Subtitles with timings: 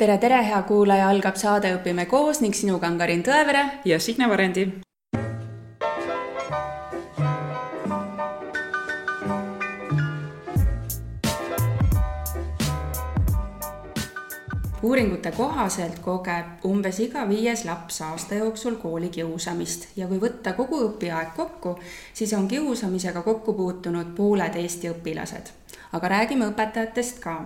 [0.00, 4.28] tere, tere, hea kuulaja, algab saade Õpime koos ning sinuga on Karin Tõevere ja Signe
[4.30, 4.70] Varendi.
[14.80, 21.36] uuringute kohaselt kogeb umbes iga viies laps aasta jooksul koolikiusamist ja kui võtta kogu õpiaeg
[21.36, 21.76] kokku,
[22.14, 25.59] siis on kiusamisega kokku puutunud pooled Eesti õpilased.
[25.92, 27.36] Aga räägime õpetajatest ka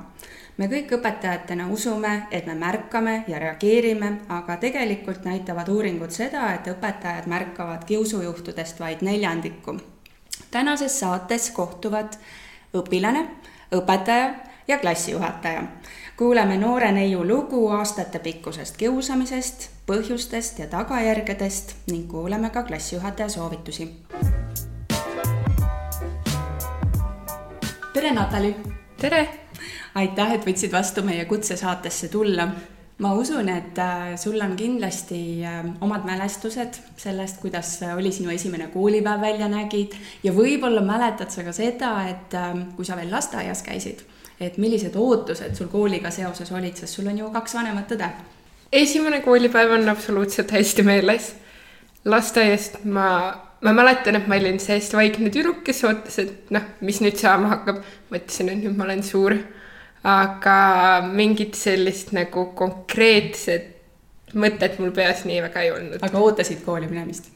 [0.56, 6.68] me kõik õpetajatena usume, et me märkame ja reageerime, aga tegelikult näitavad uuringud seda, et
[6.70, 9.78] õpetajad märkavad kiusujuhtudest vaid neljandiku.
[10.50, 12.18] tänases saates kohtuvad
[12.74, 13.26] õpilane,
[13.72, 14.34] õpetaja
[14.68, 15.62] ja klassijuhataja.
[16.16, 24.04] kuuleme noore neiu lugu aastatepikkusest kiusamisest, põhjustest ja tagajärgedest ning kuuleme ka klassijuhataja soovitusi.
[27.94, 28.56] Tere, Natali!
[28.98, 29.20] tere!
[29.94, 32.48] aitäh, et võtsid vastu meie kutse saatesse tulla.
[32.98, 38.66] ma usun, et äh, sul on kindlasti äh, omad mälestused sellest, kuidas oli sinu esimene
[38.74, 39.94] koolipäev välja nägid
[40.26, 42.34] ja võib-olla mäletad sa ka seda, et
[42.74, 44.02] kui sa veel lasteaias käisid,
[44.40, 48.10] et millised ootused sul kooliga seoses olid, sest sul on ju kaks vanemat õde.
[48.72, 51.34] esimene koolipäev on absoluutselt hästi meeles.
[52.04, 53.10] lasteaiast ma
[53.64, 57.16] ma mäletan, et ma olin see hästi vaikne tüdruk, kes ootas, et noh, mis nüüd
[57.20, 57.84] saama hakkab.
[58.12, 59.38] mõtlesin, et nüüd ma olen suur
[60.04, 60.56] aga
[61.08, 63.72] mingit sellist nagu konkreetset
[64.36, 66.02] mõtet mul peas nii väga ei olnud.
[66.02, 67.30] aga ootasid kooli minemist?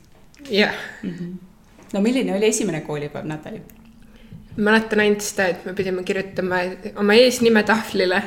[0.50, 1.10] jah mm.
[1.10, 1.32] -hmm.
[1.92, 3.62] no milline oli esimene koolipäev, Natali?
[4.56, 6.56] mäletan ainult seda, et me pidime kirjutama
[6.96, 8.22] oma eesnime tahvlile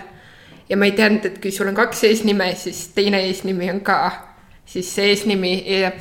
[0.69, 4.11] ja ma ei teadnud, et kui sul on kaks eesnime, siis teine eesnimi on ka,
[4.65, 5.91] siis see eesnimi ja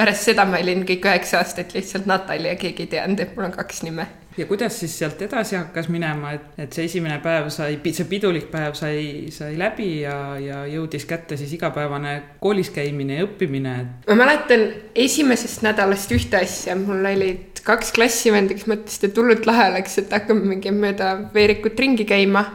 [0.00, 3.50] pärast seda ma olin kõik üheksa aastat lihtsalt Natali ja keegi ei teadnud, et mul
[3.50, 7.50] on kaks nime ja kuidas siis sealt edasi hakkas minema, et, et see esimene päev
[7.52, 13.20] sai, see pidulik päev sai, sai läbi ja, ja jõudis kätte siis igapäevane koolis käimine
[13.20, 13.76] ja õppimine?
[14.08, 19.66] ma mäletan esimesest nädalast ühte asja, mul olid kaks klassivenda, kes mõtlesid, et hullult lahe
[19.74, 22.46] oleks, et hakkame mingi mööda veerikut ringi käima.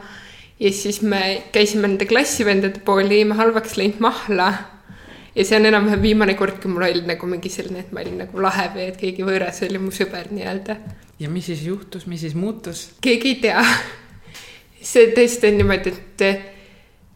[0.59, 4.53] ja siis me käisime nende klassivendade pool, jõime halvaks läinud mahla
[5.35, 8.23] ja see on enam-vähem viimane kord, kui mul oli nagu mingi selline, et ma olin
[8.23, 10.77] nagu lahe või et keegi võõras oli mu sõber nii-öelda.
[11.19, 12.89] ja mis siis juhtus, mis siis muutus?
[13.03, 13.63] keegi ei tea.
[14.93, 16.27] see tõesti on niimoodi, et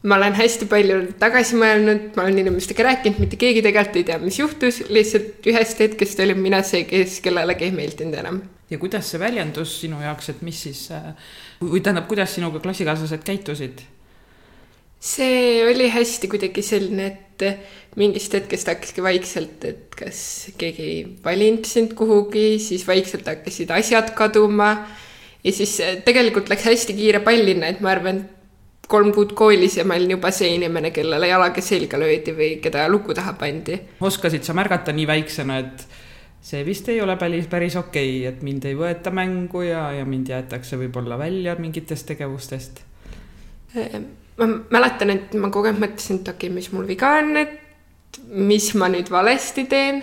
[0.03, 4.19] ma olen hästi palju tagasi mõelnud, ma olen inimestega rääkinud, mitte keegi tegelikult ei tea,
[4.23, 8.41] mis juhtus, lihtsalt ühest hetkest olin mina see, kes kellelegi ei meeldinud enam.
[8.69, 10.83] ja kuidas see väljendus sinu jaoks, et mis siis,
[11.61, 13.81] või tähendab, kuidas sinuga klassikaaslased käitusid?
[14.99, 17.28] see oli hästi kuidagi selline, et
[17.99, 20.21] mingist hetkest hakkaski vaikselt, et kas
[20.59, 24.73] keegi ei valinud sind kuhugi, siis vaikselt hakkasid asjad kaduma.
[25.43, 28.25] ja siis tegelikult läks hästi kiire pallina, et ma arvan,
[28.89, 32.87] kolm kuud koolis ja ma olin juba see inimene, kellele jalaga selga löödi või keda
[32.89, 33.77] luku taha pandi.
[34.01, 35.85] oskasid sa märgata nii väiksena, et
[36.41, 40.05] see vist ei ole päris, päris okei okay,, et mind ei võeta mängu ja, ja
[40.09, 42.81] mind jäetakse võib-olla välja mingitest tegevustest?
[44.39, 47.57] Ma mäletan, et ma kogu aeg mõtlesin, et okei okay,, mis mul viga on, et
[48.31, 50.01] mis ma nüüd valesti teen.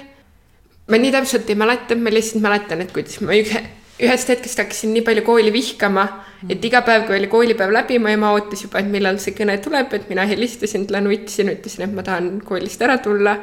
[0.87, 3.63] ma nii täpselt ei mäleta, ma lihtsalt mäletan, et kuidas ma ühe,
[3.99, 6.05] ühest hetkest hakkasin nii palju kooli vihkama,
[6.49, 9.57] et iga päev, kui oli koolipäev läbi, mu ema ootas juba, et millal see kõne
[9.65, 13.37] tuleb, et mina helistasin talle, nutisin, ütlesin, et ma tahan koolist ära tulla.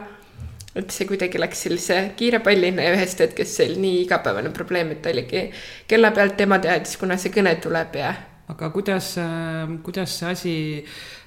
[0.74, 4.96] et see kuidagi läks sellise kiire pallina ja ühest hetkest see oli nii igapäevane probleem,
[4.96, 5.44] et oligi
[5.88, 8.14] kella pealt ema teadis, kuna see kõne tuleb ja
[8.48, 10.56] aga kuidas, äh, kuidas see asi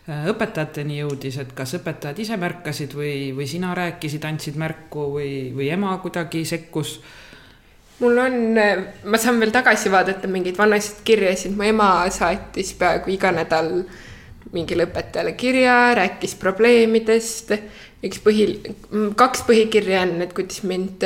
[0.09, 5.31] äh, õpetajateni jõudis, et kas õpetajad ise märkasid või, või sina rääkisid, andsid märku või,
[5.57, 6.99] või ema kuidagi sekkus?
[8.01, 13.15] mul on, äh, ma saan veel tagasi vaadata mingeid vanasid kirjasid, mu ema saatis peaaegu
[13.15, 13.73] iga nädal
[14.53, 17.57] mingile õpetajale kirja, rääkis probleemidest.
[18.05, 18.45] üks põhi,
[19.17, 21.03] kaks põhikirja on, et kuidas mind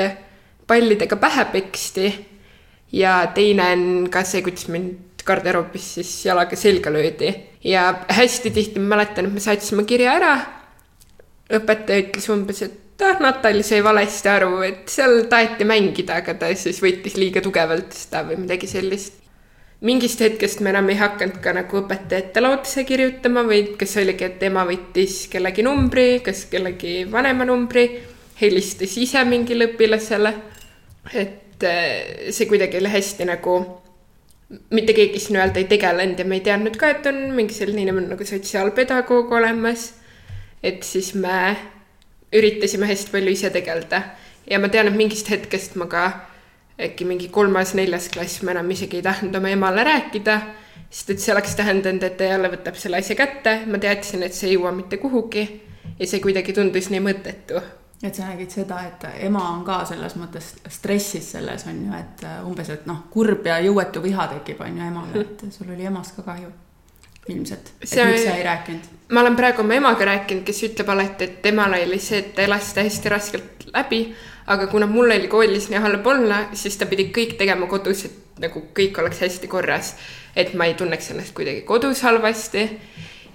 [0.68, 2.10] pallidega pähe peksti
[2.92, 7.32] ja teine on ka see, kuidas mind garderoobis siis jalaga selga löödi
[7.64, 10.34] ja hästi tihti ma mäletan, et me saatsime kirja ära.
[11.50, 16.50] õpetaja ütles umbes, et ah, Natali sai valesti aru, et seal taheti mängida, aga ta
[16.54, 19.16] siis võttis liiga tugevalt seda või midagi sellist.
[19.80, 24.42] mingist hetkest me enam ei hakanud ka nagu õpetajatele otse kirjutama, vaid kas oligi, et
[24.42, 27.86] ema võttis kellegi numbri, kas kellegi vanema numbri,
[28.40, 30.34] helistas ise mingile õpilasele.
[31.14, 33.79] et eh, see kuidagi oli hästi nagu
[34.70, 37.84] mitte keegi siin öelda ei tegelenud ja me ei teadnud ka, et on mingi selline
[37.86, 39.92] inimene nagu sotsiaalpedagoog olemas.
[40.62, 41.56] et siis me
[42.36, 44.02] üritasime hästi palju ise tegeleda
[44.50, 46.04] ja ma tean, et mingist hetkest ma ka
[46.80, 50.40] äkki mingi kolmas-neljas klass ma enam isegi ei tahtnud oma emale rääkida.
[50.90, 54.34] sest et see oleks tähendanud, et ta jälle võtab selle asja kätte, ma teadsin, et
[54.34, 55.44] see ei jõua mitte kuhugi
[55.98, 57.62] ja see kuidagi tundus nii mõttetu
[58.02, 62.24] et sa nägid seda, et ema on ka selles mõttes stressis selles on ju, et
[62.48, 66.16] umbes, et noh, kurb ja jõuetu viha tekib on ju emale, et sul oli emast
[66.16, 66.48] ka kahju
[67.28, 68.88] ilmselt, et see, miks sa ei rääkinud?
[69.12, 72.46] ma olen praegu oma emaga rääkinud, kes ütleb alati, et temal oli see, et ta
[72.46, 74.00] elas seda hästi raskelt läbi,
[74.50, 78.40] aga kuna mul oli koolis nii halb olla, siis ta pidi kõik tegema kodus, et
[78.40, 79.94] nagu kõik oleks hästi korras.
[80.36, 82.62] et ma ei tunneks ennast kuidagi kodus halvasti.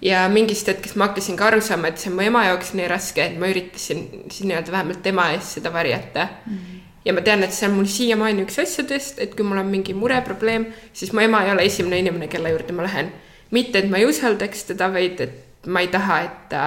[0.02, 2.88] Ja mingist hetkest ma hakkasin ka aru saama, et see on mu ema jaoks nii
[2.92, 6.56] raske, et ma üritasin siis nii-öelda vähemalt tema eest seda varjata mm.
[6.56, 9.68] -hmm ja ma tean, et see on mul siiamaani üks asjadest, et kui mul on
[9.70, 13.12] mingi mure, probleem, siis mu ema ei ole esimene inimene, kelle juurde ma lähen
[13.52, 16.64] mitte, et ma ei usaldaks teda, vaid et ma ei taha, et ta.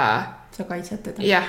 [0.54, 1.22] sa kaitsed teda?
[1.26, 1.48] jah.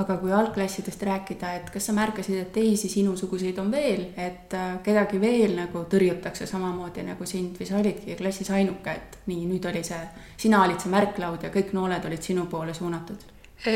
[0.00, 4.76] Aga kui algklassidest rääkida, et kas sa märkasid, et teisi sinusuguseid on veel, et äh,
[4.84, 9.70] kedagi veel nagu tõrjutakse samamoodi nagu sind või sa olidki klassis ainuke, et nii, nüüd
[9.70, 10.00] oli see,
[10.40, 13.28] sina olid see märklaud ja kõik nooled olid sinu poole suunatud?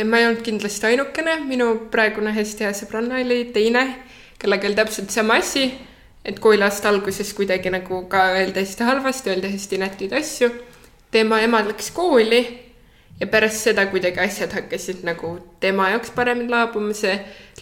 [0.09, 3.83] ma ei olnud kindlasti ainukene, minu praegune hästi hea sõbranna oli teine,
[4.41, 5.67] kellega oli täpselt sama asi
[6.25, 10.51] et kooliaasta alguses kuidagi nagu ka öelda hästi halvasti, öelda hästi inetuid asju
[11.15, 12.41] tema ema läks kooli
[13.25, 15.31] ja pärast seda kuidagi asjad hakkasid nagu
[15.61, 17.15] tema jaoks paremini laabuma, see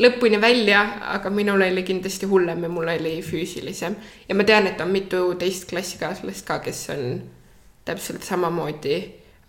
[0.02, 0.80] lõpuni välja,
[1.14, 3.94] aga minul oli kindlasti hullem ja mul oli füüsilisem.
[4.28, 7.04] ja ma tean, et on mitu teist klassikaaslast ka, kes on
[7.86, 8.96] täpselt samamoodi,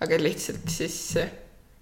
[0.05, 0.99] aga lihtsalt siis,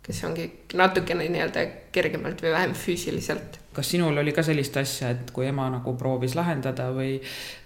[0.03, 0.47] kes ongi
[0.79, 5.69] natukene nii-öelda kergemalt või vähem füüsiliselt kas sinul oli ka sellist asja, et kui ema
[5.71, 7.15] nagu proovis lahendada või,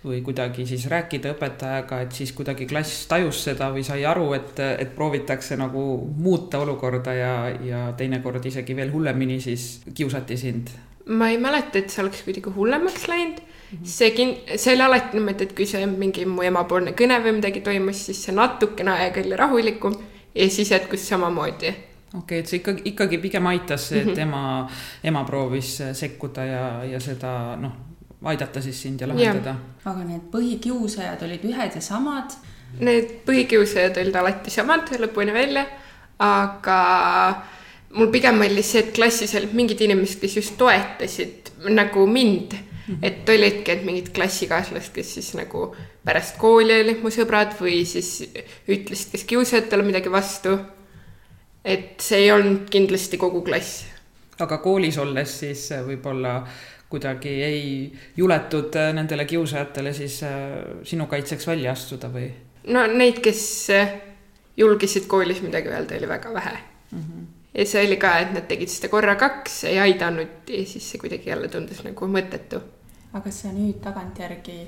[0.05, 4.59] või kuidagi siis rääkida õpetajaga, et siis kuidagi klass tajus seda või sai aru, et,
[4.85, 5.85] et proovitakse nagu
[6.17, 10.75] muuta olukorda ja, ja teinekord isegi veel hullemini siis kiusati sind?
[11.05, 13.77] ma ei mäleta, et see oleks kuidagi hullemaks läinud mm.
[13.77, 13.89] -hmm.
[13.89, 17.61] see kin-, see oli alati niimoodi, et kui see mingi mu emapoolne kõne või midagi
[17.61, 19.97] toimus, siis see natukene aega oli rahulikum
[20.35, 21.73] ja siis jätkus samamoodi
[22.17, 24.19] okei okay,, et see ikkagi, ikkagi pigem aitas see, et mhm.
[24.27, 24.43] ema,
[25.03, 27.77] ema proovis sekkuda ja, ja seda noh,
[28.25, 29.55] aidata siis sind ja lahendada.
[29.85, 32.37] aga need põhikiusajad olid ühed ja samad?
[32.79, 35.65] Need põhikiusajad olid alati samad lõpuni välja,
[36.19, 36.79] aga
[37.95, 42.95] mul pigem oli see, et klassis olid mingid inimesed, kes just toetasid nagu mind mm.
[42.95, 42.97] -hmm.
[43.01, 45.75] et olidki, et mingid klassikaaslased, kes siis nagu
[46.05, 48.23] pärast kooli olid mu sõbrad või siis
[48.67, 50.57] ütlesid kas kiusajatele midagi vastu
[51.65, 53.85] et see ei olnud kindlasti kogu klass.
[54.39, 56.37] aga koolis olles siis äh, võib-olla
[56.91, 57.69] kuidagi ei
[58.17, 62.29] juletud äh, nendele kiusajatele siis äh, sinu kaitseks välja astuda või?
[62.67, 63.41] no neid, kes
[64.57, 66.99] julgesid koolis midagi öelda, oli väga vähe mm.
[66.99, 67.27] -hmm.
[67.53, 71.01] ja see oli ka, et nad tegid seda korra kaks, ei aidanud ja siis see
[71.01, 72.61] kuidagi jälle tundus nagu mõttetu.
[73.13, 74.59] aga kas sa nüüd tagantjärgi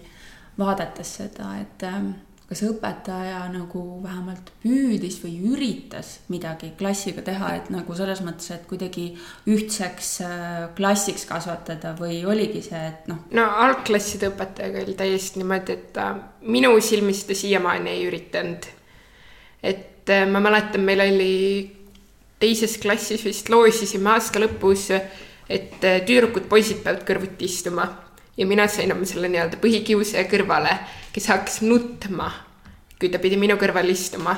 [0.57, 2.11] vaadates seda, et ähm,
[2.47, 8.63] kas õpetaja nagu vähemalt püüdis või üritas midagi klassiga teha, et nagu selles mõttes, et
[8.69, 9.09] kuidagi
[9.51, 13.25] ühtseks äh, klassiks kasvatada või oligi see, et noh?
[13.35, 16.07] no algklasside õpetajaga oli täiesti niimoodi, et ta
[16.47, 18.71] minu silmis ta siiamaani ei üritanud.
[19.63, 21.33] et äh, ma mäletan, meil oli
[22.39, 24.87] teises klassis vist loosisime aasta lõpus,
[25.49, 27.89] et äh, tüdrukud-poisid peavad kõrvuti istuma
[28.37, 30.77] ja mina sain oma selle nii-öelda põhikiusaja kõrvale,
[31.17, 32.29] kes hakkas nutma,
[32.99, 34.37] kui ta pidi minu kõrval istuma.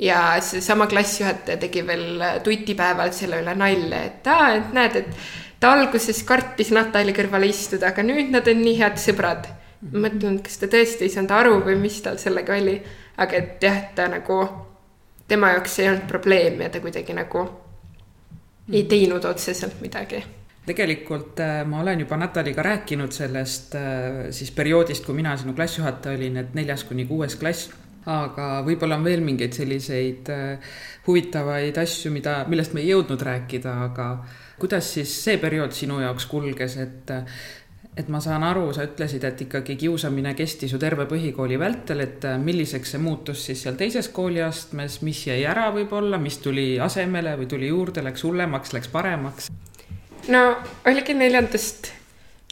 [0.00, 5.74] ja seesama klassijuhataja tegi veel tutipäeval selle üle nalja, et aa, et näed, et ta
[5.76, 9.50] alguses kartis Natali kõrvale istuda, aga nüüd nad on nii head sõbrad.
[9.92, 12.80] ma mõtlen, kas ta tõesti ei saanud aru või mis tal sellega oli,
[13.16, 14.42] aga et jah, ta nagu,
[15.28, 17.46] tema jaoks ei olnud probleem ja ta kuidagi nagu
[18.72, 20.24] ei teinud otseselt midagi
[20.66, 26.18] tegelikult äh, ma olen juba Nataliga rääkinud sellest äh, siis perioodist, kui mina sinu klassijuhataja
[26.18, 27.70] olin, et neljas kuni kuues klass.
[28.10, 30.76] aga võib-olla on veel mingeid selliseid äh,
[31.06, 34.06] huvitavaid asju, mida, millest me ei jõudnud rääkida, aga
[34.60, 37.12] kuidas siis see periood sinu jaoks kulges, et
[38.00, 42.24] et ma saan aru, sa ütlesid, et ikkagi kiusamine kestis ju terve põhikooli vältel, et
[42.40, 47.50] milliseks see muutus siis seal teises kooliastmes, mis jäi ära võib-olla, mis tuli asemele või
[47.50, 49.50] tuli juurde, läks hullemaks, läks paremaks?
[50.28, 51.92] No oligi neljandast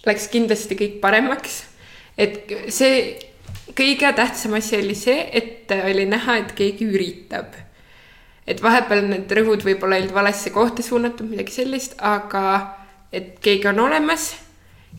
[0.07, 1.65] läks kindlasti kõik paremaks.
[2.19, 3.19] et see
[3.77, 7.53] kõige tähtsam asi oli see, et oli näha, et keegi üritab.
[8.47, 12.77] et vahepeal need rõhud võib-olla olid valesse kohta suunatud, midagi sellist, aga
[13.13, 14.35] et keegi on olemas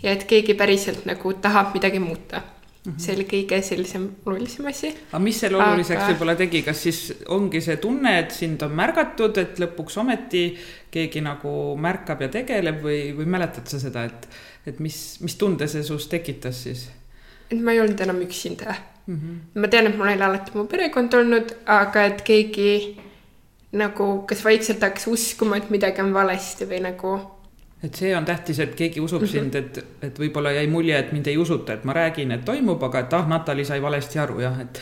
[0.03, 2.41] ja et keegi päriselt nagu tahab midagi muuta
[2.85, 2.99] Mm -hmm.
[3.03, 4.93] see oli kõige sellisem olulisem asi.
[5.11, 6.11] aga mis selle oluliseks aga...
[6.13, 10.43] võib-olla tegi, kas siis ongi see tunne, et sind on märgatud, et lõpuks ometi
[10.91, 14.29] keegi nagu märkab ja tegeleb või, või mäletad sa seda, et,
[14.65, 16.87] et mis, mis tunde see sus tekitas siis?
[17.51, 18.75] et ma ei olnud enam üksinda
[19.07, 19.15] mm.
[19.15, 19.61] -hmm.
[19.61, 22.97] ma tean, et mul oli alati mu perekond olnud, aga et keegi
[23.71, 27.17] nagu kas vaikselt hakkas uskuma, et midagi on valesti või nagu
[27.83, 29.31] et see on tähtis, et keegi usub -hmm.
[29.31, 32.83] sind, et, et võib-olla jäi mulje, et mind ei usuta, et ma räägin, et toimub,
[32.83, 34.81] aga et ah, Natali sai valesti aru jah, et.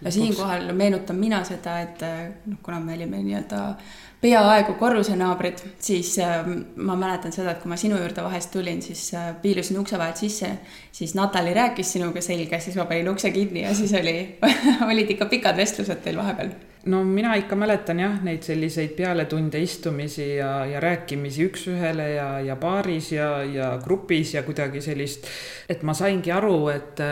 [0.00, 2.04] no siinkohal meenutan mina seda, et
[2.46, 3.76] noh, kuna me olime nii-öelda
[4.20, 6.44] peaaegu korrusenaabrid, siis äh,
[6.76, 10.16] ma mäletan seda, et kui ma sinu juurde vahest tulin, siis äh, piilusin ukse vahelt
[10.16, 10.50] sisse,
[10.92, 14.38] siis Natali rääkis sinuga selga, siis ma panin ukse kinni ja siis oli
[14.90, 16.52] olid ikka pikad vestlused teil vahepeal
[16.86, 22.56] no mina ikka mäletan jah, neid selliseid pealetunde istumisi ja, ja rääkimisi üks-ühele ja, ja
[22.56, 25.28] baaris ja, ja grupis ja kuidagi sellist,
[25.68, 27.04] et ma saingi aru, et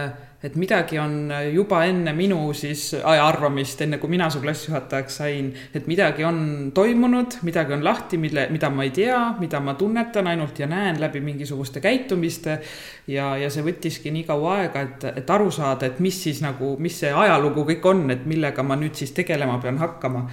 [0.42, 5.88] et midagi on juba enne minu siis arvamist, enne kui mina su klassijuhatajaks sain, et
[5.90, 10.60] midagi on toimunud, midagi on lahti, mille, mida ma ei tea, mida ma tunnetan ainult
[10.62, 12.60] ja näen läbi mingisuguste käitumiste.
[13.08, 16.76] ja, ja see võttiski nii kaua aega, et, et aru saada, et mis siis nagu,
[16.78, 20.28] mis see ajalugu kõik on, et millega ma nüüd siis tegelema pean hakkama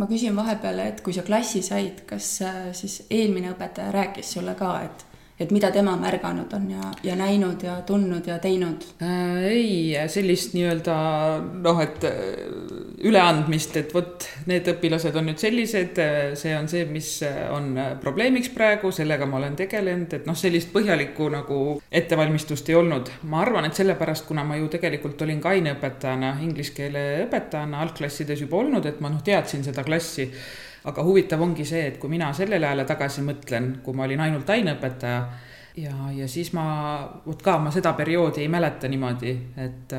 [0.00, 4.54] ma küsin vahepeal, et kui sa klassi said, kas äh, siis eelmine õpetaja rääkis sulle
[4.56, 5.09] ka, et
[5.40, 9.46] et mida tema märganud on ja, ja näinud ja tundnud ja teinud äh,?
[9.50, 10.96] ei, sellist nii-öelda
[11.64, 12.14] noh, et äh,
[13.08, 17.12] üleandmist, et vot need õpilased on nüüd sellised, äh, see on see, mis
[17.50, 23.12] on probleemiks praegu, sellega ma olen tegelenud, et noh, sellist põhjalikku nagu ettevalmistust ei olnud.
[23.30, 28.44] ma arvan, et sellepärast, kuna ma ju tegelikult olin ka aineõpetajana, inglise keele õpetajana algklassides
[28.44, 30.28] juba olnud, et ma noh, teadsin seda klassi
[30.84, 34.50] aga huvitav ongi see, et kui mina sellele ajale tagasi mõtlen, kui ma olin ainult
[34.50, 35.20] aineõpetaja
[35.76, 36.64] ja, ja siis ma,
[37.26, 39.94] vot ka ma seda perioodi ei mäleta niimoodi, et,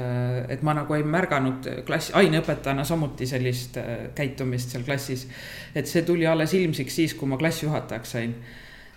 [0.55, 5.27] et ma nagu ei märganud klassi, aineõpetajana samuti sellist äh, käitumist seal klassis.
[5.75, 8.35] et see tuli alles ilmsiks siis, kui ma klassijuhatajaks sain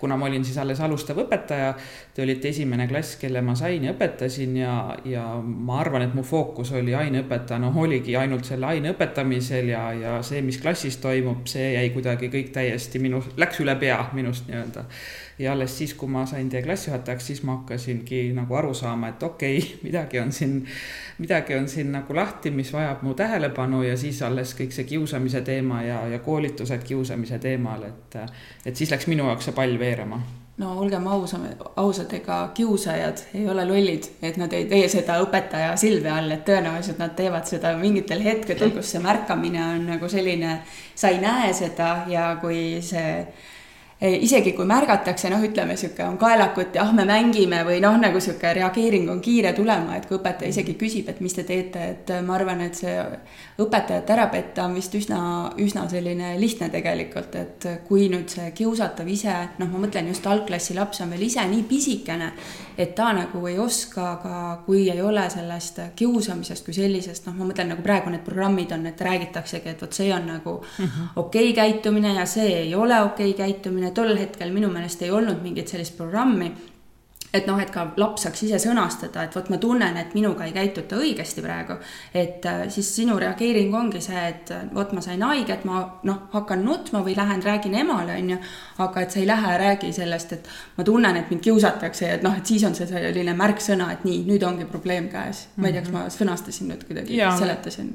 [0.05, 1.71] kuna ma olin siis alles alustav õpetaja,
[2.15, 4.75] te olite esimene klass, kelle ma sain ja õpetasin ja,
[5.09, 9.85] ja ma arvan, et mu fookus oli aineõpetajana no, oligi ainult selle aine õpetamisel ja,
[9.97, 14.51] ja see, mis klassis toimub, see jäi kuidagi kõik täiesti minu, läks üle pea minust
[14.51, 14.85] nii-öelda
[15.39, 19.23] ja alles siis, kui ma sain teie klassijuhatajaks, siis ma hakkasingi nagu aru saama, et
[19.23, 20.61] okei okay,, midagi on siin,
[21.19, 25.43] midagi on siin nagu lahti, mis vajab mu tähelepanu ja siis alles kõik see kiusamise
[25.43, 28.17] teema ja, ja koolitused kiusamise teemal, et,
[28.67, 30.23] et siis läks minu jaoks see pall veerema.
[30.55, 35.73] No olgem ausam, ausad, ega kiusajad ei ole lollid, et nad ei tee seda õpetaja
[35.81, 40.61] silme all, et tõenäoliselt nad teevad seda mingitel hetkedel, kus see märkamine on nagu selline,
[40.95, 43.17] sa ei näe seda ja kui see
[44.03, 48.19] isegi kui märgatakse, noh, ütleme niisugune on kaelakut ja ah, me mängime või noh, nagu
[48.19, 52.13] niisugune reageering on kiire tulema, et kui õpetaja isegi küsib, et mis te teete, et
[52.27, 52.95] ma arvan, et see
[53.63, 55.21] õpetajat ära petta on vist üsna,
[55.63, 60.75] üsna selline lihtne tegelikult, et kui nüüd see kiusatav ise, noh, ma mõtlen just algklassi
[60.75, 62.33] laps on veel ise nii pisikene,
[62.79, 67.49] et ta nagu ei oska ka, kui ei ole sellest kiusamisest kui sellisest, noh, ma
[67.51, 71.09] mõtlen nagu praegu need programmid on, et räägitaksegi, et vot see on nagu mm -hmm.
[71.17, 75.11] okei okay käitumine ja see ei ole okei okay käitumine tol hetkel minu meelest ei
[75.11, 76.53] olnud mingit sellist programmi
[77.35, 80.55] et noh, et ka laps saaks ise sõnastada, et vot ma tunnen, et minuga ei
[80.55, 81.77] käituta õigesti praegu.
[82.15, 86.21] et äh, siis sinu reageering ongi see, et äh, vot ma sain haiget, ma noh,
[86.33, 88.39] hakkan nutma või lähen räägin emale, on ju.
[88.87, 92.27] aga et sa ei lähe, räägi sellest, et ma tunnen, et mind kiusatakse ja et
[92.27, 95.49] noh, et siis on see selline märksõna, et nii, nüüd ongi probleem käes.
[95.57, 96.17] ma ei tea, kas ma mhm.
[96.19, 97.95] sõnastasin nüüd kuidagi, seletasin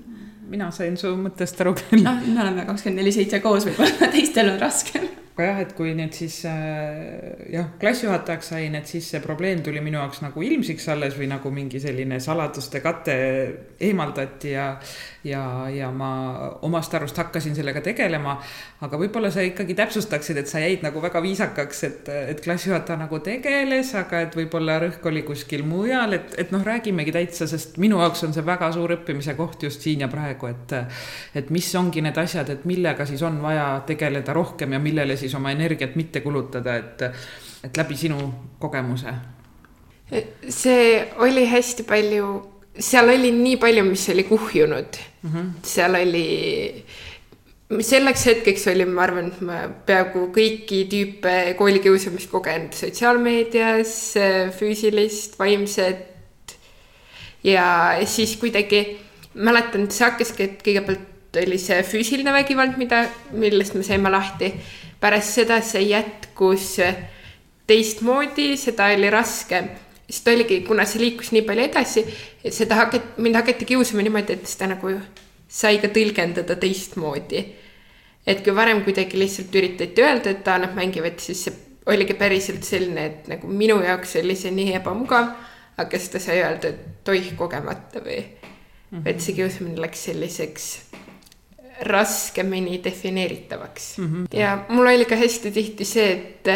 [0.49, 2.03] mina sain su mõttest aru küll.
[2.03, 5.07] noh, me oleme kakskümmend neli seitse koos, võib-olla teistel on raskem
[5.39, 9.79] aga jah, et kui nüüd siis äh, jah, klassijuhatajaks sain, et siis see probleem tuli
[9.83, 13.15] minu jaoks nagu ilmsiks alles või nagu mingi selline saladuste kate
[13.87, 14.73] eemaldati ja
[15.23, 16.09] ja, ja ma
[16.63, 18.37] omast arust hakkasin sellega tegelema.
[18.79, 23.19] aga võib-olla sa ikkagi täpsustaksid, et sa jäid nagu väga viisakaks, et, et klassijuhataja nagu
[23.23, 27.99] tegeles, aga et võib-olla rõhk oli kuskil mujal, et, et noh, räägimegi täitsa, sest minu
[27.99, 30.75] jaoks on see väga suur õppimise koht just siin ja praegu, et
[31.35, 35.28] et mis ongi need asjad, et millega siis on vaja tegeleda rohkem ja millele siis
[35.35, 37.01] oma energiat mitte kulutada, et,
[37.63, 38.21] et läbi sinu
[38.59, 39.13] kogemuse
[40.49, 42.29] see oli hästi palju
[42.79, 45.31] seal oli nii palju, mis oli kuhjunud mm.
[45.33, 45.49] -hmm.
[45.63, 46.85] seal oli,
[47.81, 53.93] selleks hetkeks oli, ma arvan, et ma peaaegu kõiki tüüpe koolikiusamist kogenud sotsiaalmeedias,
[54.59, 56.57] füüsilist, vaimset.
[57.43, 58.99] ja siis kuidagi
[59.33, 64.53] mäletan, et see hakkaski, et kõigepealt oli see füüsiline vägivald, mida, millest me saime lahti.
[64.99, 66.77] Pärast seda see jätkus
[67.67, 69.63] teistmoodi, seda oli raske
[70.09, 72.03] siis ta oligi, kuna see liikus nii palju edasi,
[72.49, 74.93] seda hakati, mind hakati kiusama niimoodi, et seda nagu
[75.49, 77.45] sai ka tõlgendada teistmoodi.
[78.27, 81.53] et kui varem kuidagi lihtsalt üritati öelda, et aa, nad mängivad, siis see
[81.89, 85.31] oligi päriselt selline, et nagu minu jaoks oli see nii ebamugav,
[85.81, 89.07] aga siis ta sai öelda, et oih, kogemata või mm, -hmm.
[89.09, 90.67] et see kiusamine läks selliseks
[91.81, 94.05] raskemini defineeritavaks mm.
[94.05, 94.39] -hmm.
[94.39, 96.47] ja mul oli ka hästi tihti see, et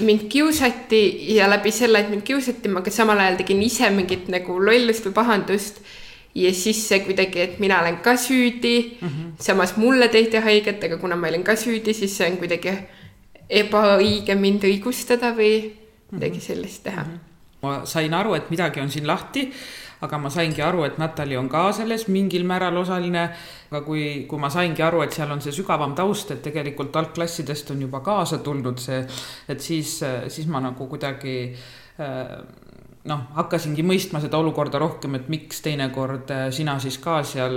[0.00, 4.28] mind kiusati ja läbi selle, et mind kiusati, ma ka samal ajal tegin ise mingit
[4.28, 5.82] nagu lollust või pahandust.
[6.34, 9.32] ja siis see kuidagi, et mina olen ka süüdi mm, -hmm.
[9.38, 12.72] samas mulle tehti haiget, aga kuna ma olin ka süüdi, siis see on kuidagi
[13.50, 15.72] ebaõige mind õigustada või
[16.10, 16.40] midagi mhm.
[16.40, 17.10] sellist teha mm.
[17.10, 17.18] -hmm.
[17.62, 19.52] ma sain aru, et midagi on siin lahti
[20.02, 23.28] aga ma saingi aru, et Natali on ka selles mingil määral osaline.
[23.70, 27.70] aga kui, kui ma saingi aru, et seal on see sügavam taust, et tegelikult algklassidest
[27.72, 29.00] on juba kaasa tulnud see,
[29.48, 29.94] et siis,
[30.28, 32.36] siis ma nagu kuidagi äh,
[33.10, 37.56] noh, hakkasingi mõistma seda olukorda rohkem, et miks teinekord äh, sina siis ka seal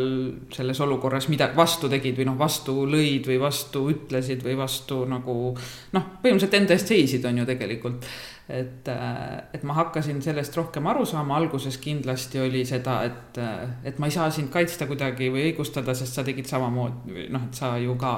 [0.53, 5.35] selles olukorras midagi vastu tegid või noh, vastu lõid või vastu ütlesid või vastu nagu
[5.53, 8.09] noh, põhimõtteliselt enda eest seisid, on ju tegelikult.
[8.45, 13.69] et, äh, et ma hakkasin sellest rohkem aru saama, alguses kindlasti oli seda, et, äh,
[13.89, 17.57] et ma ei saa sind kaitsta kuidagi või õigustada, sest sa tegid samamoodi, noh, et
[17.57, 18.15] sa ju ka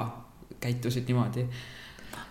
[0.60, 1.46] käitusid niimoodi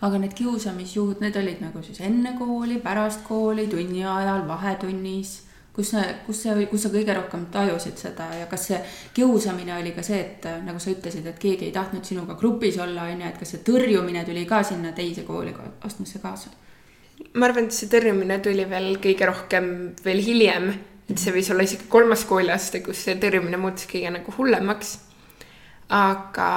[0.02, 5.42] aga need kiusamisjuhud, need olid nagu siis enne kooli, pärast kooli, tunni ajal, vahetunnis
[5.78, 5.92] kus
[6.26, 8.78] kus see, kus sa kõige rohkem tajusid seda ja kas see
[9.14, 13.06] kiusamine oli ka see, et nagu sa ütlesid, et keegi ei tahtnud sinuga grupis olla,
[13.06, 15.54] on ju, et kas see tõrjumine tuli ka sinna teise kooli
[15.86, 16.50] astmesse kaasa?
[17.38, 19.70] ma arvan, et see tõrjumine tuli veel kõige rohkem
[20.06, 20.72] veel hiljem,
[21.10, 24.98] et see võis olla isegi kolmas kooliaste, kus see tõrjumine muutus kõige nagu hullemaks.
[25.94, 26.50] aga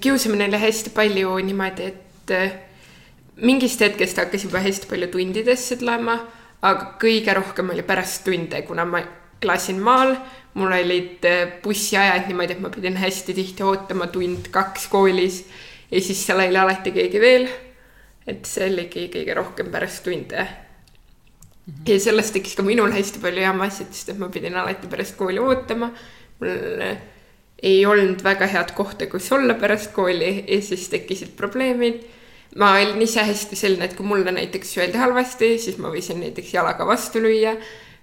[0.00, 2.52] kiusamine oli hästi palju niimoodi, et äh,
[3.36, 6.18] mingist hetkest hakkas juba hästi palju tundidesse tulema,
[6.62, 9.02] aga kõige rohkem oli pärast tunde, kuna ma
[9.42, 10.14] elasin maal,
[10.54, 15.42] mul olid äh, bussiajad niimoodi, et ma pidin hästi tihti ootama tund-kaks koolis
[15.92, 17.48] ja siis seal oli alati keegi veel.
[18.26, 20.46] et see oligi kõige rohkem pärast tunde mm.
[21.66, 21.88] -hmm.
[21.88, 25.38] ja sellest tekkis ka minul hästi palju jamasid, sest et ma pidin alati pärast kooli
[25.38, 25.90] ootama.
[26.40, 26.98] mul äh,
[27.62, 32.02] ei olnud väga head kohta, kus olla pärast kooli ja siis tekkisid probleemid.
[32.58, 36.50] ma olin ise hästi selline, et kui mulle näiteks öeldi halvasti, siis ma võisin näiteks
[36.54, 37.54] jalaga vastu lüüa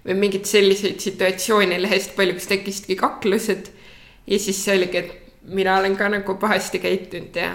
[0.06, 3.70] või mingeid selliseid situatsioone oli hästi palju, kus tekkisidki kaklused.
[4.26, 7.52] ja siis see oligi, et mina olen ka nagu pahasti käitunud ja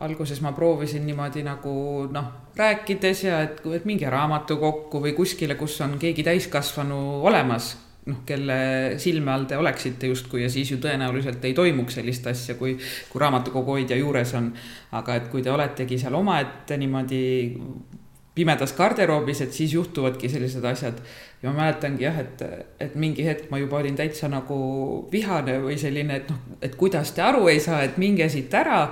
[0.00, 1.72] alguses ma proovisin niimoodi nagu
[2.12, 8.22] noh, rääkides ja et, et minge raamatukokku või kuskile, kus on keegi täiskasvanu olemas noh,
[8.26, 8.58] kelle
[9.02, 12.76] silme all te oleksite justkui ja siis ju tõenäoliselt ei toimuks sellist asja, kui,
[13.10, 14.52] kui raamatukogu hoidja juures on.
[14.96, 17.22] aga et kui te oletegi seal omaette niimoodi
[18.34, 21.00] pimedas garderoobis, et siis juhtuvadki sellised asjad.
[21.42, 22.42] ja ma mäletangi jah, et,
[22.84, 24.56] et mingi hetk ma juba olin täitsa nagu
[25.12, 28.86] vihane või selline, et noh, et kuidas te aru ei saa, et minge siit ära.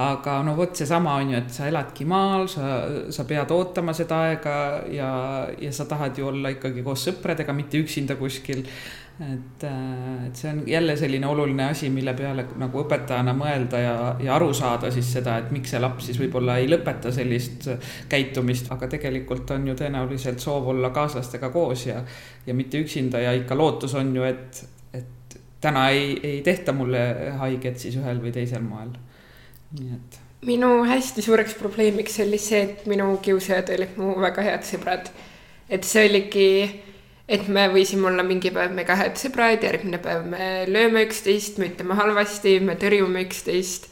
[0.00, 4.22] aga no vot seesama on ju, et sa eladki maal, sa, sa pead ootama seda
[4.30, 4.54] aega
[4.88, 5.10] ja,
[5.60, 8.64] ja sa tahad ju olla ikkagi koos sõpradega, mitte üksinda kuskil
[9.20, 13.94] et, äh, et see on jälle selline oluline asi, mille peale nagu õpetajana mõelda ja,
[14.24, 17.68] ja aru saada siis seda, et miks see laps siis võib-olla ei lõpeta sellist
[18.08, 22.00] käitumist, aga tegelikult on ju tõenäoliselt soov olla kaaslastega koos ja,
[22.46, 24.64] ja mitte üksinda ja ikka lootus on ju, et,
[24.96, 27.04] et täna ei, ei tehta mulle
[27.44, 28.96] haiget siis ühel või teisel moel.
[29.76, 34.64] nii et minu hästi suureks probleemiks oli see, et minu kiusajad olid mu väga head
[34.64, 35.10] sõbrad.
[35.68, 36.46] et see oligi
[37.30, 41.70] et me võisime olla mingi päev mega head sõbrad, järgmine päev me lööme üksteist, me
[41.70, 43.88] ütleme halvasti, me tõrjume üksteist.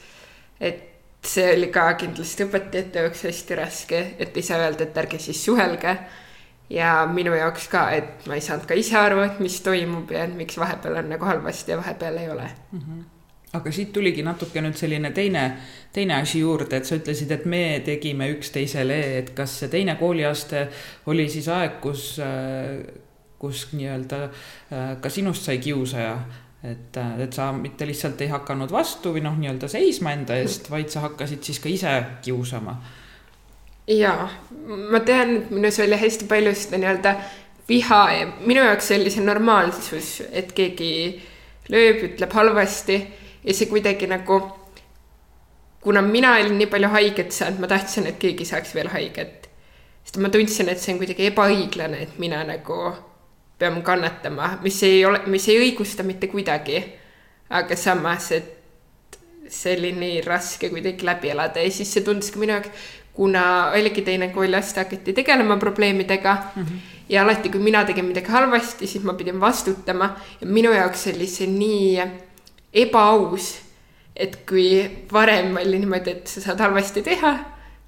[0.61, 0.87] et
[1.22, 5.44] see oli ka kindlasti õpetajate jaoks hästi raske, et ei saa öelda, et ärge siis
[5.44, 5.98] suhelge.
[6.70, 10.27] ja minu jaoks ka, et ma ei saanud ka ise aru, et mis toimub ja
[10.27, 12.81] et miks vahepeal on nagu halvasti ja vahepeal ei ole mm.
[12.81, 13.07] -hmm
[13.53, 15.57] aga siit tuligi natuke nüüd selline teine,
[15.92, 20.68] teine asi juurde, et sa ütlesid, et me tegime üksteisele, et kas see teine kooliaste
[21.07, 22.18] oli siis aeg, kus
[23.38, 26.18] kus nii-öelda äh, ka sinust sai kiusaja
[26.64, 30.70] et, äh, et sa mitte lihtsalt ei hakanud vastu või noh, nii-öelda seisma enda eest,
[30.70, 32.77] vaid sa hakkasid siis ka ise kiusama.
[33.88, 34.29] ja
[34.90, 37.14] ma tean, et minus oli hästi palju seda nii-öelda
[37.68, 40.92] viha ja minu jaoks oli see normaalsus, et keegi
[41.70, 42.98] lööb, ütleb halvasti
[43.44, 44.42] ja see kuidagi nagu.
[45.81, 49.48] kuna mina olin nii palju haiget saanud, ma tahtsin, et keegi saaks veel haiget.
[50.05, 52.81] sest ma tundsin, et see on kuidagi ebaõiglane, et mina nagu
[53.59, 56.85] peame kannatama, mis ei ole, mis ei õigusta mitte kuidagi.
[57.49, 59.18] aga samas, et
[59.49, 62.68] see oli nii raske kuidagi läbi elada ja siis see tundus ka minu jaoks,
[63.16, 66.62] kuna oligi teine kooliaste, hakati tegelema probleemidega mm.
[66.62, 66.83] -hmm.
[67.09, 71.27] ja alati, kui mina tegin midagi halvasti, siis ma pidin vastutama ja minu jaoks oli
[71.27, 72.03] see nii
[72.75, 73.59] ebaaus.
[74.16, 77.38] et kui varem oli niimoodi, et sa saad halvasti teha,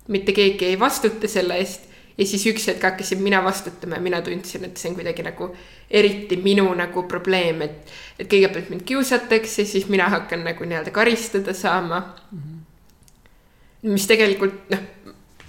[0.09, 1.90] mitte keegi ei vastuta selle eest
[2.21, 5.49] ja siis üks hetk hakkasin mina vastutama ja mina tundsin, et see on kuidagi nagu
[5.91, 11.55] eriti minu nagu probleem, et, et kõigepealt mind kiusatakse, siis mina hakkan nagu nii-öelda karistada
[11.57, 12.39] saama mm.
[12.39, 13.93] -hmm.
[13.95, 14.85] mis tegelikult noh,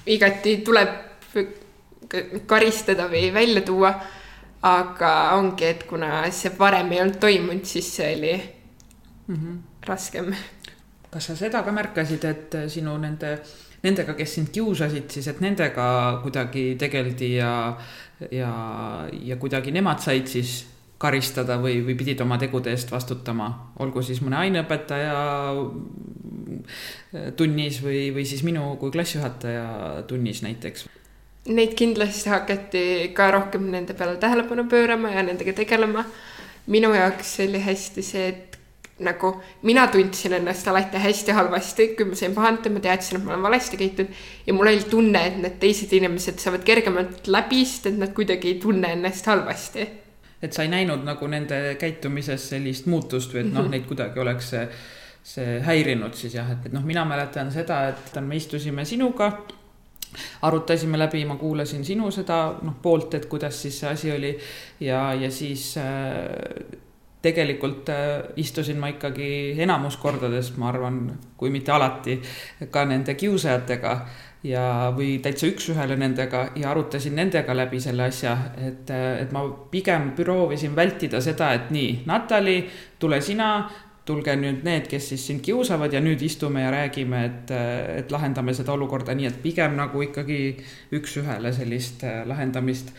[0.06, 0.96] igati tuleb
[2.48, 3.94] karistada või välja tuua.
[4.62, 8.34] aga ongi, et kuna see varem ei olnud toimunud, siis see oli
[9.28, 9.58] mm -hmm.
[9.88, 10.36] raskem.
[11.12, 13.40] kas sa seda ka märkasid, et sinu nende
[13.84, 15.86] nendega, kes sind kiusasid, siis et nendega
[16.24, 17.54] kuidagi tegeldi ja,
[18.32, 18.52] ja,
[19.12, 20.62] ja kuidagi nemad said siis
[21.02, 23.50] karistada või, või pidid oma tegude eest vastutama,
[23.82, 25.16] olgu siis mõne aineõpetaja
[27.38, 30.90] tunnis või, või siis minu kui klassijuhataja tunnis näiteks
[31.50, 32.82] Neid kindlasti hakati
[33.18, 36.06] ka rohkem nende peale tähelepanu pöörama ja nendega tegelema.
[36.68, 38.51] minu jaoks oli hästi see, et
[39.06, 39.34] nagu
[39.68, 43.44] mina tundsin ennast alati hästi halvasti, kui ma sain pahandada, ma teadsin, et ma olen
[43.48, 44.22] valesti käitunud.
[44.48, 48.56] ja mul oli tunne, et need teised inimesed saavad kergemalt läbi, sest et nad kuidagi
[48.56, 49.88] ei tunne ennast halvasti.
[50.42, 54.20] et sa ei näinud nagu nende käitumises sellist muutust või et noh -hmm., neid kuidagi
[54.20, 54.68] oleks see,
[55.24, 59.32] see häirinud siis jah, et, et noh, mina mäletan seda, et me istusime sinuga
[60.42, 64.32] arutasime läbi, ma kuulasin sinu seda noh, poolt, et kuidas siis see asi oli
[64.80, 66.80] ja, ja siis äh,
[67.22, 69.30] tegelikult äh, istusin ma ikkagi
[69.62, 71.04] enamus kordades, ma arvan,
[71.38, 72.18] kui mitte alati,
[72.74, 73.94] ka nende kiusajatega
[74.48, 74.64] ja,
[74.96, 80.76] või täitsa üks-ühele nendega ja arutasin nendega läbi selle asja, et, et ma pigem proovisin
[80.76, 82.58] vältida seda, et nii, Natali,
[83.00, 83.52] tule sina,
[84.06, 87.54] tulge nüüd need, kes siis sind kiusavad ja nüüd istume ja räägime, et,
[88.02, 90.42] et lahendame seda olukorda nii, et pigem nagu ikkagi
[90.98, 92.90] üks-ühele sellist äh, lahendamist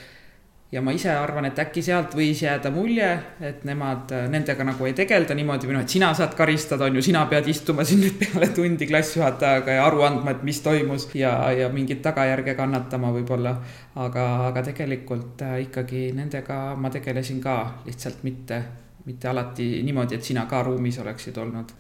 [0.73, 3.09] ja ma ise arvan, et äkki sealt võis jääda mulje,
[3.45, 7.05] et nemad, nendega nagu ei tegelda niimoodi või noh, et sina saad karistada, on ju,
[7.05, 11.35] sina pead istuma siin nüüd peale tundi klassijuhatajaga ja aru andma, et mis toimus ja,
[11.53, 13.57] ja mingit tagajärge kannatama võib-olla.
[14.01, 18.63] aga, aga tegelikult äh, ikkagi nendega ma tegelesin ka lihtsalt mitte,
[19.05, 21.73] mitte alati niimoodi, et sina ka ruumis oleksid olnud.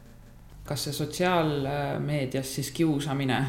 [0.68, 3.40] kas see sotsiaalmeedias siis kiusamine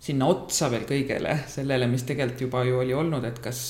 [0.00, 3.60] sinna otsa veel kõigele, sellele, mis tegelikult juba ju oli olnud, et kas,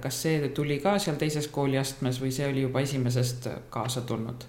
[0.00, 4.48] kas see tuli ka seal teises kooliastmes või see oli juba esimesest kaasa tulnud?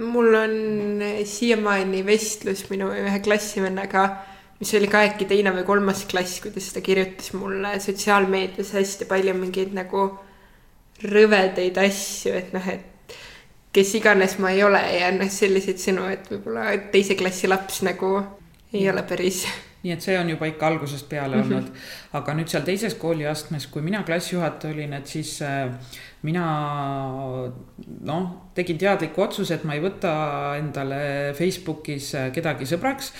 [0.00, 4.04] mul on siiamaani vestlus minu ühe klassivennaga,
[4.60, 9.34] mis oli ka äkki teine või kolmas klass, kuidas ta kirjutas mulle sotsiaalmeedias hästi palju
[9.36, 10.06] mingeid nagu
[11.04, 13.16] rõvedaid asju, et noh, et
[13.76, 18.14] kes iganes ma ei ole ja noh, selliseid sõnu, et võib-olla teise klassi laps nagu
[18.72, 19.44] ei ole päris
[19.80, 21.56] nii et see on juba ikka algusest peale mm -hmm.
[21.56, 21.72] olnud.
[22.12, 25.70] aga nüüd seal teises kooliastmes, kui mina klassijuhataja olin, et siis äh,
[26.22, 26.44] mina
[28.00, 30.12] noh, tegin teadliku otsuse, et ma ei võta
[30.58, 33.12] endale Facebookis äh, kedagi sõbraks.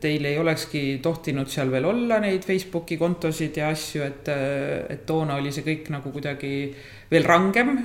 [0.00, 5.06] Teil ei olekski tohtinud seal veel olla neid Facebooki kontosid ja asju, et, äh, et
[5.06, 6.74] toona oli see kõik nagu kuidagi
[7.10, 7.78] veel rangem,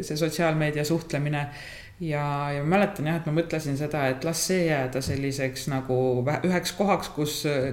[0.00, 1.48] see sotsiaalmeedia suhtlemine
[2.08, 5.96] ja, ja mäletan jah, et ma mõtlesin seda, et las see jääda selliseks nagu
[6.46, 7.72] üheks kohaks, kus äh,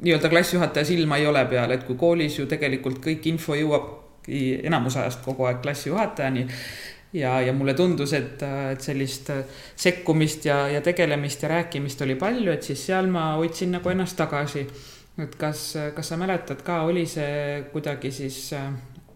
[0.00, 4.96] nii-öelda klassijuhataja silma ei ole peal, et kui koolis ju tegelikult kõik info jõuabki enamus
[5.00, 6.46] ajast kogu aeg klassijuhatajani.
[7.12, 9.44] ja, ja mulle tundus, et, äh, et sellist äh,
[9.76, 14.16] sekkumist ja, ja tegelemist ja rääkimist oli palju, et siis seal ma hoidsin nagu ennast
[14.16, 14.66] tagasi.
[15.20, 18.54] et kas, kas sa mäletad ka, oli see kuidagi siis,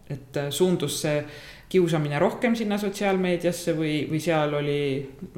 [0.09, 1.23] et suundus see
[1.69, 4.79] kiusamine rohkem sinna sotsiaalmeediasse või, või seal oli,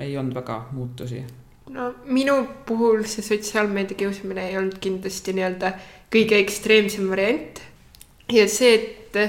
[0.04, 1.24] ei olnud väga muutusi?
[1.70, 5.74] no minu puhul see sotsiaalmeedia kiusamine ei olnud kindlasti nii-öelda
[6.14, 7.62] kõige ekstreemsem variant.
[8.32, 9.20] ja see, et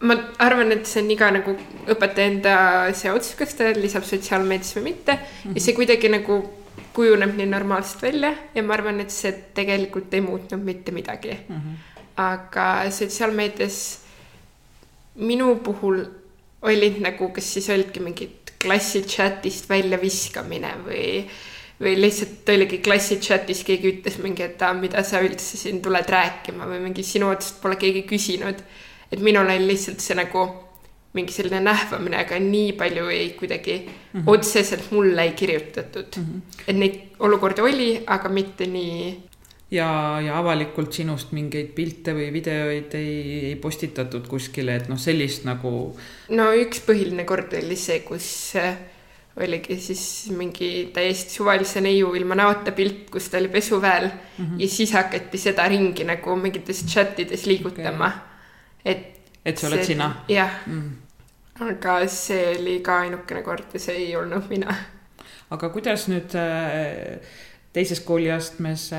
[0.00, 1.54] ma arvan, et see on iga nagu
[1.92, 2.54] õpetaja enda
[2.96, 5.54] see otsus, kas ta lisab sotsiaalmeediasse või mitte mm -hmm.
[5.54, 6.40] ja see kuidagi nagu
[6.92, 11.56] kujuneb nii normaalselt välja ja ma arvan, et see tegelikult ei muutnud mitte midagi mm.
[11.56, 11.76] -hmm.
[12.16, 13.99] aga sotsiaalmeedias
[15.14, 16.04] minu puhul
[16.62, 21.04] olid nagu, kas siis olidki mingid klassi chat'ist väljaviskamine või,
[21.80, 26.08] või lihtsalt oligi klassi chat'is keegi ütles mingi, et aa, mida sa üldse siin tuled
[26.12, 28.60] rääkima või mingi sinu otsast pole keegi küsinud.
[29.10, 30.44] et minul oli lihtsalt see nagu
[31.16, 34.28] mingi selline nähvamine, aga nii palju ei kuidagi mm -hmm.
[34.30, 36.24] otseselt mulle ei kirjutatud mm.
[36.24, 36.62] -hmm.
[36.66, 39.29] et neid olukordi oli, aga mitte nii
[39.70, 39.88] ja,
[40.24, 43.18] ja avalikult sinust mingeid pilte või videoid ei,
[43.50, 45.72] ei postitatud kuskile, et noh, sellist nagu.
[46.34, 48.30] no üks põhiline kord oli see, kus
[48.60, 48.74] äh,
[49.40, 50.02] oligi siis
[50.36, 54.62] mingi täiesti suvalise neiu ilma näota pilt, kus ta oli pesuväel mm -hmm.
[54.62, 58.92] ja siis hakati seda ringi nagu mingites chat ides liigutama okay..
[58.92, 59.06] et.
[59.44, 60.24] et see oled sina?
[60.28, 60.90] jah mm.,
[61.60, 64.74] aga see oli ka ainukene kord ja see ei olnud mina.
[65.50, 67.20] aga kuidas nüüd äh,
[67.72, 68.90] teises kooliastmes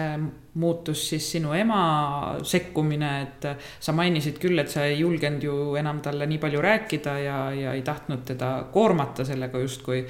[0.53, 1.81] muutus siis sinu ema
[2.43, 3.47] sekkumine, et
[3.79, 7.73] sa mainisid küll, et sa ei julgenud ju enam talle nii palju rääkida ja, ja
[7.77, 10.05] ei tahtnud teda koormata sellega justkui.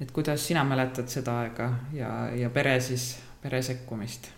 [0.00, 4.28] et kuidas sina mäletad seda aega ja, ja pere siis, pere sekkumist?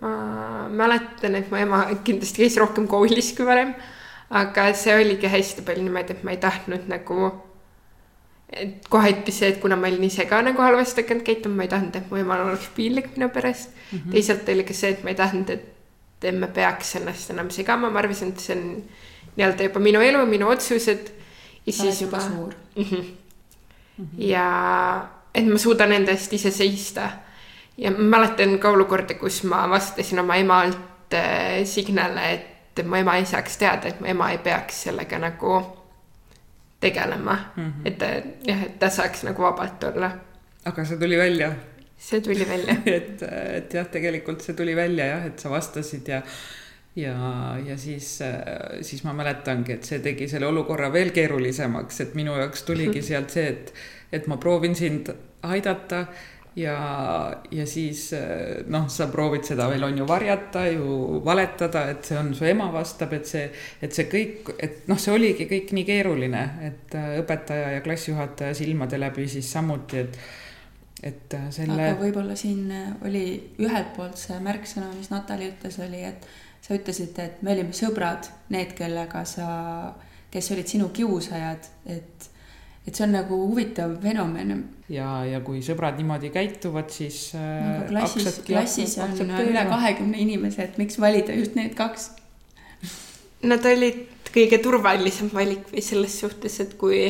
[0.00, 3.74] ma mäletan, et mu ema kindlasti käis rohkem koolis kui varem,
[4.30, 7.32] aga see oligi hästi palju niimoodi, et ma ei tahtnud nagu
[8.52, 11.72] et kohati see, et kuna ma olin ise ka nagu halvasti hakanud käituma, ma ei
[11.72, 13.98] tahtnud, et mu emal oleks piinlik minu perest mm.
[13.98, 14.12] -hmm.
[14.12, 17.98] teisalt oli ka see, et ma ei tahtnud, et me peaks ennast enam segama, ma
[17.98, 18.68] arvasin, et see on
[19.36, 21.10] nii-öelda juba minu elu, minu otsused.
[21.66, 22.22] ja siis juba ma...
[22.22, 22.84] suur mm.
[22.84, 23.04] -hmm.
[23.98, 24.22] Mm -hmm.
[24.22, 27.10] ja et ma suudan enda eest ise seista.
[27.78, 33.16] ja ma mäletan ka olukorda, kus ma vastasin oma emalt äh, signale, et mu ema
[33.16, 35.81] ei saaks teada, et mu ema ei peaks sellega nagu
[36.82, 37.86] tegelema mm, -hmm.
[37.88, 40.10] et jah, et ta saaks nagu vabalt olla.
[40.64, 41.52] aga see tuli välja?
[41.98, 43.22] see tuli välja et,
[43.58, 46.22] et jah, tegelikult see tuli välja jah, et sa vastasid ja
[46.96, 47.14] ja,
[47.64, 48.18] ja siis,
[48.80, 53.30] siis ma mäletangi, et see tegi selle olukorra veel keerulisemaks, et minu jaoks tuligi sealt
[53.32, 53.72] see, et,
[54.12, 55.08] et ma proovin sind
[55.42, 56.06] aidata
[56.56, 56.76] ja,
[57.50, 58.10] ja siis
[58.72, 62.68] noh, sa proovid seda veel on ju varjata ju, valetada, et see on su ema
[62.74, 63.46] vastab, et see,
[63.82, 68.56] et see kõik, et noh, see oligi kõik nii keeruline, et äh, õpetaja ja klassijuhataja
[68.58, 70.22] silmade läbi siis samuti, et
[71.02, 71.88] et äh, selle.
[71.90, 72.68] aga võib-olla siin
[73.02, 73.24] oli
[73.58, 76.28] ühelt poolt see märksõna, mis Natali ütles, oli, et
[76.62, 79.48] sa ütlesid, et me olime sõbrad, need, kellega sa,
[80.30, 82.28] kes olid sinu kiusajad, et
[82.86, 84.64] et see on nagu huvitav fenomen.
[84.90, 87.86] ja, ja kui sõbrad niimoodi käituvad, siis no,.
[87.90, 89.14] klassis, klassis on
[89.44, 92.10] üle kahekümne inimese, et miks valida just need kaks?
[93.42, 97.00] Nad olid kõige turvalisem valik või selles suhtes, et kui,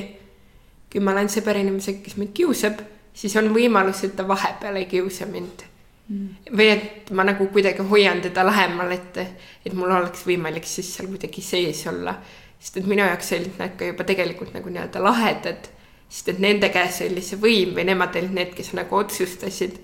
[0.93, 2.81] kui ma olen sõber inimesega, kes mind kiusab,
[3.15, 5.65] siis on võimalus, et ta vahepeal ei kiusa mind
[6.09, 6.29] mm..
[6.57, 9.21] või et ma nagu kuidagi hoian teda lähemal, et,
[9.65, 12.17] et mul oleks võimalik siis seal kuidagi sees olla
[12.63, 15.67] sest et minu jaoks olid nad ka juba tegelikult nagu nii-öelda lahedad,
[16.13, 19.81] sest et nende käes oli see võim või nemad olid need, kes nagu otsustasid.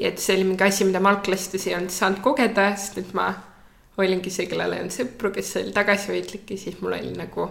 [0.00, 3.12] ja et see oli mingi asi, mida ma algklassides ei olnud saanud kogeda, sest et
[3.14, 3.28] ma
[4.02, 7.46] olingi see, kellel ei olnud sõpru, kes oli tagasihoidlik ja siis mul oli nagu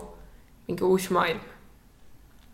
[0.67, 1.39] mingi uus maailm.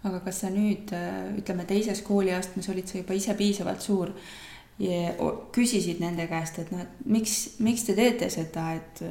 [0.04, 0.93] aga kas sa nüüd,
[1.41, 4.13] ütleme teises kooliastmes olid sa juba ise piisavalt suur
[4.80, 5.15] ja
[5.52, 9.02] küsisid nende käest, et noh, et miks, miks te teete seda, et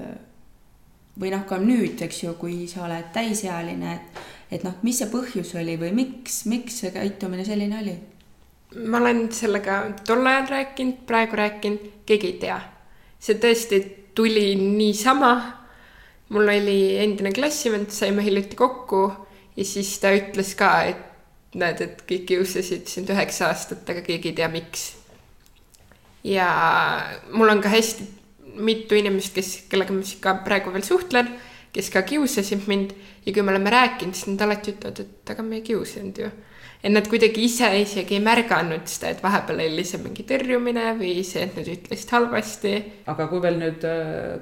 [1.18, 4.22] või noh, ka nüüd, eks ju, kui sa oled täisealine, et,
[4.54, 7.96] et noh, mis see põhjus oli või miks, miks see käitumine selline oli?
[8.84, 12.58] ma olen sellega tol ajal rääkinud, praegu rääkinud, keegi ei tea.
[13.18, 13.80] see tõesti
[14.14, 15.30] tuli niisama.
[16.28, 19.10] mul oli endine klassivend, saime hiljuti kokku
[19.56, 24.34] ja siis ta ütles ka, et näed, et kõik kiusasid sind üheksa aastat, aga keegi
[24.34, 24.92] ei tea, miks.
[26.24, 26.50] ja
[27.32, 28.17] mul on ka hästi
[28.58, 31.30] mitu inimest, kes, kellega ma siis ka praegu veel suhtlen,
[31.74, 32.94] kes ka kiusasid mind
[33.26, 36.30] ja kui me oleme rääkinud, siis nad alati ütlevad, et aga me ei kiusanud ju.
[36.78, 41.24] et nad kuidagi ise isegi ei märganud seda, et vahepeal oli see mingi tõrjumine või
[41.26, 42.74] see, et nad ütlesid halvasti.
[43.06, 44.38] aga kui veel nüüd äh,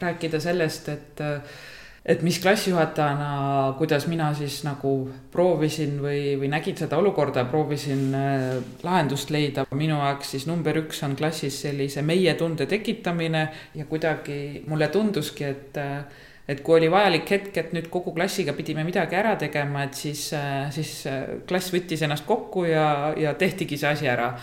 [0.00, 1.62] rääkida sellest, et äh,
[2.04, 4.92] et mis klassijuhatajana, kuidas mina siis nagu
[5.32, 8.44] proovisin või, või nägin seda olukorda, proovisin äh,
[8.84, 9.64] lahendust leida.
[9.72, 15.48] minu jaoks siis number üks on klassis sellise meie tunde tekitamine ja kuidagi mulle tunduski,
[15.48, 16.04] et äh,
[16.44, 20.26] et kui oli vajalik hetk, et nüüd kogu klassiga pidime midagi ära tegema, et siis,
[20.36, 21.06] äh, siis
[21.48, 24.34] klass võttis ennast kokku ja, ja tehtigi see asi ära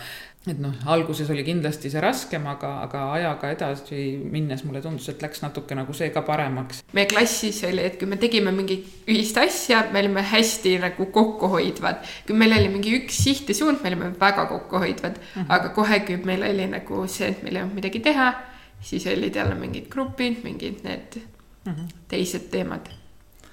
[0.42, 5.22] et noh, alguses oli kindlasti see raskem, aga, aga ajaga edasi minnes mulle tundus, et
[5.22, 6.82] läks natuke nagu see ka paremaks.
[6.98, 12.02] meie klassis oli, et kui me tegime mingit ühist asja, me olime hästi nagu kokkuhoidvad.
[12.26, 15.52] kui meil oli mingi üks siht ja suund, me olime väga kokkuhoidvad mm, -hmm.
[15.58, 18.32] aga kohe, kui meil oli nagu see, et meil ei olnud midagi teha,
[18.82, 21.94] siis olid jälle mingid grupid, mingid need mm -hmm.
[22.08, 22.90] teised teemad.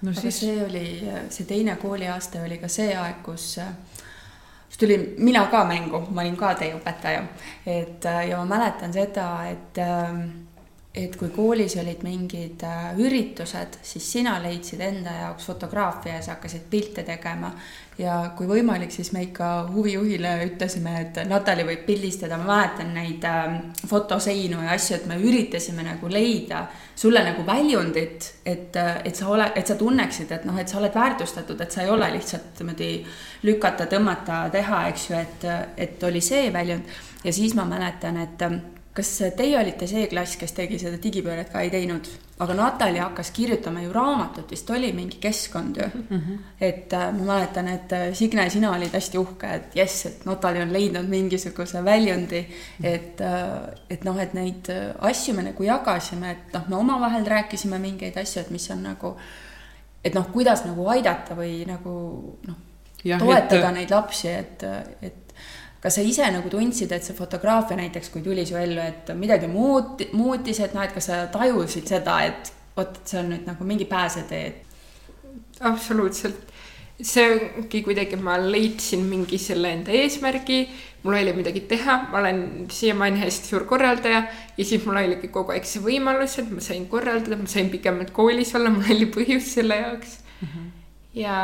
[0.01, 3.73] no aga siis see oli, see teine kooliaasta oli ka see aeg, kus äh,
[4.69, 7.23] siis tulin mina ka mängu, ma olin ka teie õpetaja,
[7.65, 10.21] et äh, ja ma mäletan seda, et ähm,
[10.95, 16.35] et kui koolis olid mingid äh, üritused, siis sina leidsid enda jaoks fotograafia ja sa
[16.35, 17.51] hakkasid pilte tegema.
[17.99, 23.25] Ja kui võimalik, siis me ikka huvijuhile ütlesime, et Natali võib pildistada, ma mäletan neid
[23.27, 23.57] äh,
[23.89, 26.63] fotoseinu ja asju, et me üritasime nagu leida
[26.99, 30.95] sulle nagu väljundit, et, et sa ole, et sa tunneksid, et noh, et sa oled
[30.95, 32.89] väärtustatud, et sa ei ole lihtsalt niimoodi
[33.47, 35.47] lükata, tõmmata, teha, eks ju, et,
[35.87, 36.99] et oli see väljund.
[37.23, 38.43] Ja siis ma mäletan, et
[38.99, 42.07] kas teie olite see klass, kes tegi seda digipööret ka ei teinud,
[42.43, 46.07] aga Natali hakkas kirjutama ju raamatut, vist oli mingi keskkond ju mm.
[46.09, 46.37] -hmm.
[46.59, 50.61] et äh, ma mäletan, et äh, Signe, sina olid hästi uhke, et jess, et Natali
[50.61, 52.45] on leidnud mingisuguse väljundi,
[52.83, 57.25] et äh,, et noh, et neid äh, asju me nagu jagasime, et noh, me omavahel
[57.25, 59.15] rääkisime mingeid asju, et mis on nagu,
[60.03, 62.55] et noh, kuidas nagu aidata või nagu noh,
[63.03, 63.73] toetada et...
[63.73, 64.63] neid lapsi, et,
[65.01, 65.28] et
[65.83, 69.47] kas sa ise nagu tundsid, et see fotograafia näiteks, kui tuli su ellu, et midagi
[69.51, 73.67] muuti, muutis, et noh, et kas sa tajusid seda, et vot, see on nüüd nagu
[73.67, 74.49] mingi pääsetee?
[75.67, 76.45] absoluutselt.
[76.99, 80.57] see ongi kuidagi, ma leidsin mingi selle enda eesmärgi,
[81.03, 82.41] mul oli midagi teha, ma olen
[82.75, 84.25] siiamaani hästi suur korraldaja
[84.57, 88.11] ja siis mul oligi kogu aeg see võimalus, et ma sain korraldada, ma sain pikemalt
[88.15, 90.47] koolis olla, mul oli põhjus selle jaoks mm.
[90.47, 90.67] -hmm.
[91.21, 91.37] ja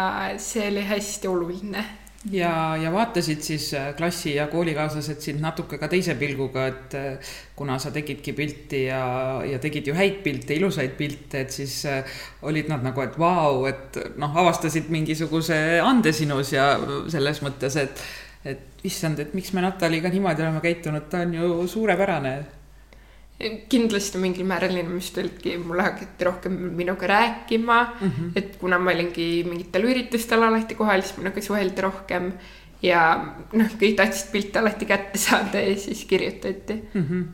[0.43, 1.86] see oli hästi oluline
[2.32, 7.32] ja, ja vaatasid siis äh, klassi ja koolikaaslased sind natuke ka teise pilguga, et äh,
[7.56, 9.04] kuna sa tegidki pilti ja,
[9.46, 13.66] ja tegid ju häid pilte, ilusaid pilte, et siis äh, olid nad nagu, et vau,
[13.70, 16.74] et noh, avastasid mingisuguse ande sinus ja
[17.12, 18.06] selles mõttes, et,
[18.46, 22.38] et issand, et miks me Nataliga niimoodi oleme käitunud, ta on ju suurepärane
[23.69, 28.32] kindlasti mingil määral inimesed olidki, mulle hakati rohkem minuga rääkima mm, -hmm.
[28.36, 32.34] et kuna ma olingi mingitel üritustel alati kohal, siis minuga suheldi rohkem.
[32.82, 33.02] ja
[33.54, 37.04] noh, kõik tahtsid pilte alati kätte saada ja siis kirjutati mm.
[37.10, 37.26] -hmm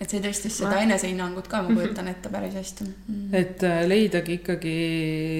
[0.00, 2.92] et see tõstis seda enesehinnangut ka, ma kujutan ette päris hästi mm.
[3.08, 3.36] -hmm.
[3.36, 4.76] et äh, leidagi ikkagi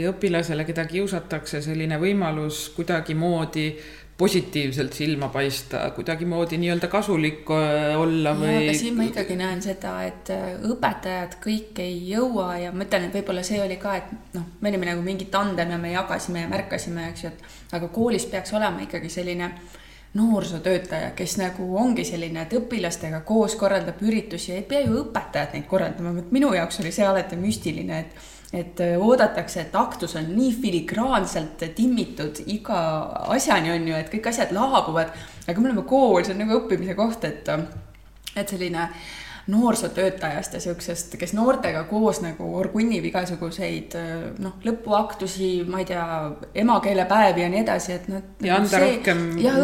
[0.08, 3.66] õpilasele, keda kiusatakse, selline võimalus kuidagimoodi
[4.18, 8.54] positiivselt silma paista, kuidagimoodi nii-öelda kasulik äh, olla või?
[8.62, 13.08] aga siin ma ikkagi näen seda, et äh, õpetajad kõik ei jõua ja ma ütlen,
[13.08, 16.46] et võib-olla see oli ka, et noh, me olime nagu mingi tandem ja me jagasime
[16.46, 19.50] ja märkasime, eks ju, et aga koolis peaks olema ikkagi selline
[20.16, 25.58] noorsootöötaja, kes nagu ongi selline, et õpilastega koos korraldab üritusi ja ei pea ju õpetajad
[25.58, 30.30] neid korraldama, minu jaoks oli see alati müstiline, et et äh, oodatakse, et aktus on
[30.36, 32.78] nii filigraanselt timmitud iga
[33.34, 35.12] asjani on ju, et kõik asjad laabuvad,
[35.46, 37.50] aga me oleme kool, see on nagu õppimise koht, et,
[38.36, 38.90] et selline
[39.46, 43.94] noorsootöötajast ja siuksest, kes noortega koos nagu orgunnib igasuguseid
[44.42, 46.06] noh, lõpuaktusi, ma ei tea,
[46.64, 48.24] emakeelepäevi ja nii edasi, et noh.
[48.42, 49.60] ja anda see, rohkem jah,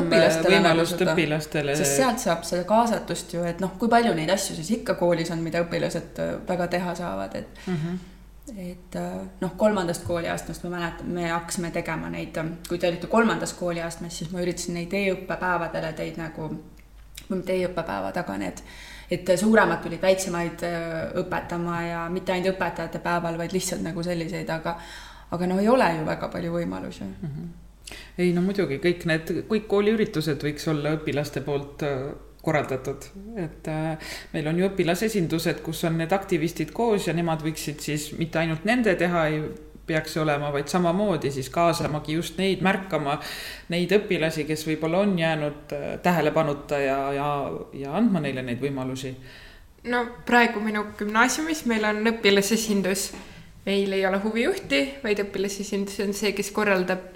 [0.46, 1.74] võimalust õpilastele.
[1.78, 5.34] sest sealt saab seda kaasatust ju, et noh, kui palju neid asju siis ikka koolis
[5.34, 7.76] on, mida õpilased väga teha saavad, et mm.
[7.76, 8.00] -hmm
[8.50, 13.06] et äh, noh, kolmandast kooliastmest ma mäletan, me hakkasime tegema neid, äh, kui te olite
[13.10, 16.48] kolmandas kooliastmes, siis ma üritasin neid e-õppepäevadele teid nagu,
[17.30, 18.64] mitte e-õppepäevad, aga need,
[19.14, 20.90] et suuremad tulid väiksemaid äh,
[21.22, 24.74] õpetama ja mitte ainult õpetajate päeval, vaid lihtsalt nagu selliseid, aga,
[25.30, 27.30] aga no ei ole ju väga palju võimalusi mm.
[27.30, 27.96] -hmm.
[28.26, 31.86] ei no muidugi kõik need, kõik kooliüritused võiks olla õpilaste poolt
[32.42, 33.04] korraldatud,
[33.38, 38.08] et äh, meil on ju õpilasesindused, kus on need aktivistid koos ja nemad võiksid siis
[38.18, 39.44] mitte ainult nende teha ei
[39.86, 43.16] peaks olema, vaid samamoodi siis kaasamagi just neid, märkama
[43.74, 47.30] neid õpilasi, kes võib-olla on jäänud äh, tähelepanuta ja, ja,
[47.78, 49.14] ja andma neile neid võimalusi.
[49.92, 53.12] no praegu minu gümnaasiumis meil on õpilasesindus,
[53.66, 57.10] meil ei ole huvijuhti, vaid õpilasesindus on see, kes korraldab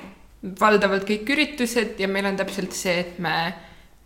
[0.61, 3.39] valdavalt kõik üritused ja meil on täpselt see, et me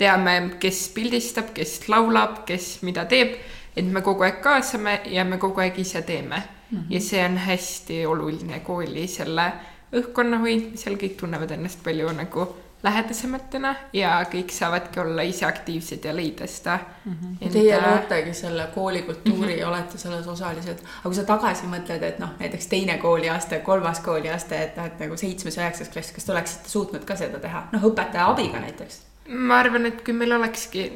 [0.00, 3.36] teame, kes pildistab, kes laulab, kes mida teeb,
[3.76, 6.78] et me kogu aeg kaasame ja me kogu aeg ise teeme mm.
[6.78, 6.86] -hmm.
[6.90, 9.52] ja see on hästi oluline kooli selle
[9.92, 12.48] õhkkonna hoidmisel, kõik tunnevad ennast palju nagu
[12.82, 17.12] lähedasematena ja kõik saavadki olla ise aktiivsed ja leida seda mm.
[17.12, 17.36] -hmm.
[17.40, 17.52] Enda...
[17.52, 19.68] Teie lootegi selle koolikultuuri mm -hmm.
[19.68, 24.62] olete selles osalised, aga kui sa tagasi mõtled, et noh, näiteks teine kooliaste, kolmas kooliaste,
[24.62, 27.82] et noh, et nagu seitsmes, üheksas klass, kas te oleksite suutnud ka seda teha, noh,
[27.82, 30.88] õpetaja abiga näiteks ma arvan, et kui meil olekski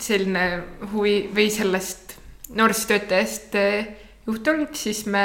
[0.00, 0.44] selline
[0.92, 2.16] huvi või sellest
[2.56, 3.90] noorsootöötajast eh,
[4.26, 5.24] juht olnud, siis me,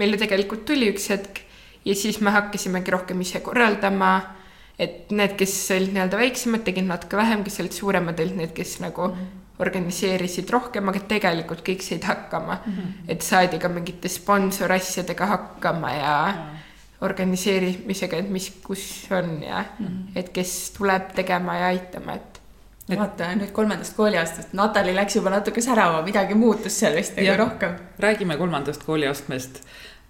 [0.00, 1.42] meile tegelikult tuli üks hetk
[1.86, 4.32] ja siis me hakkasimegi rohkem ise korraldama.
[4.78, 8.74] et need, kes olid nii-öelda väiksemad, tegid natuke vähem, kes olid suuremad, olid need, kes
[8.84, 9.30] nagu -hmm.
[9.58, 12.72] organiseerisid rohkem, aga tegelikult kõik said hakkama mm.
[12.72, 12.92] -hmm.
[13.08, 16.65] et saadi ka mingite sponsorasjadega hakkama ja mm -hmm
[17.00, 18.82] organiseerimisega, et mis, kus
[19.12, 20.18] on ja mm -hmm.
[20.18, 22.40] et kes tuleb tegema ja aitama, et.
[22.88, 22.98] et...
[22.98, 27.76] vaata nüüd kolmandast kooliastmest, Natali läks juba natuke särama, midagi muutus seal vist nagu rohkem.
[27.98, 29.62] räägime kolmandast kooliastmest,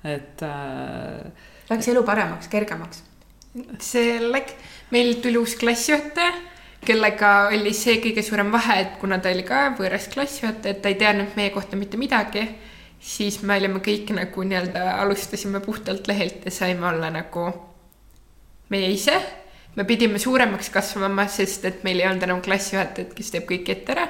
[0.05, 1.33] et äh....
[1.70, 3.03] Läks elu paremaks, kergemaks?
[3.81, 4.54] see läks,
[4.90, 6.33] meil tuli uus klassijuhataja
[6.87, 10.88] kellega oli see kõige suurem vahe, et kuna ta oli ka võõras klassijuhataja, et ta
[10.88, 12.46] ei teadnud meie kohta mitte midagi
[13.07, 17.48] siis me olime kõik nagu nii-öelda alustasime puhtalt lehelt ja saime olla nagu
[18.69, 19.17] meie ise.
[19.77, 23.92] me pidime suuremaks kasvama, sest et meil ei olnud enam klassijuhatajat, kes teeb kõik ette
[23.92, 24.07] ära,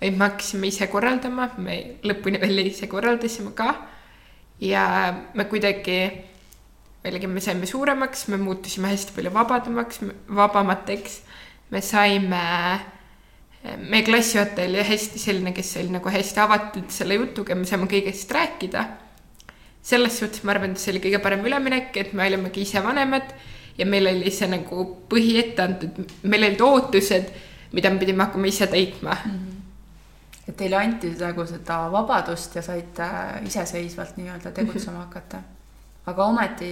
[0.00, 1.76] vaid me hakkasime ise korraldama, me
[2.08, 3.74] lõpuni välja ise korraldasime ka.
[4.60, 4.84] ja
[5.34, 5.98] me kuidagi,
[7.04, 11.20] jällegi me saime suuremaks, me muutusime hästi palju vabadamaks, vabamateks.
[11.70, 12.40] me saime,
[13.62, 18.32] meie klassijuhataja oli hästi selline, kes oli nagu hästi avatud selle jutuga, me saime kõigest
[18.32, 18.84] rääkida.
[19.82, 23.32] selles suhtes ma arvan, et see oli kõige parem üleminek, et me olimegi ise vanemad
[23.78, 27.30] ja meil oli see nagu põhi ette antud, meil olid ootused,
[27.72, 29.30] mida me pidime hakkama ise täitma mm.
[29.30, 29.60] -hmm
[30.50, 33.06] et teile anti nagu seda vabadust ja saite
[33.46, 35.06] iseseisvalt nii-öelda tegutsema mhm.
[35.06, 35.42] hakata.
[36.06, 36.70] aga ometi